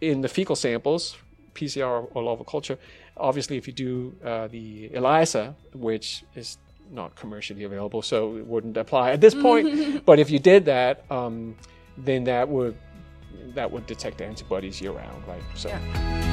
in 0.00 0.22
the 0.22 0.28
fecal 0.28 0.56
samples, 0.56 1.18
PCR 1.54 2.08
or 2.14 2.22
larval 2.22 2.46
culture. 2.46 2.78
Obviously, 3.18 3.58
if 3.58 3.66
you 3.66 3.74
do 3.74 4.14
uh, 4.24 4.46
the 4.48 4.90
ELISA, 4.94 5.54
which 5.74 6.24
is 6.34 6.56
not 6.90 7.14
commercially 7.16 7.64
available, 7.64 8.02
so 8.02 8.36
it 8.36 8.46
wouldn't 8.46 8.76
apply 8.76 9.12
at 9.12 9.20
this 9.20 9.34
point. 9.34 10.04
but 10.06 10.18
if 10.18 10.30
you 10.30 10.38
did 10.38 10.64
that, 10.66 11.04
um, 11.10 11.56
then 11.96 12.24
that 12.24 12.48
would 12.48 12.76
that 13.54 13.70
would 13.70 13.86
detect 13.86 14.20
antibodies 14.20 14.80
year 14.80 14.92
round, 14.92 15.26
right? 15.26 15.42
So. 15.54 15.68
Yeah. 15.68 16.29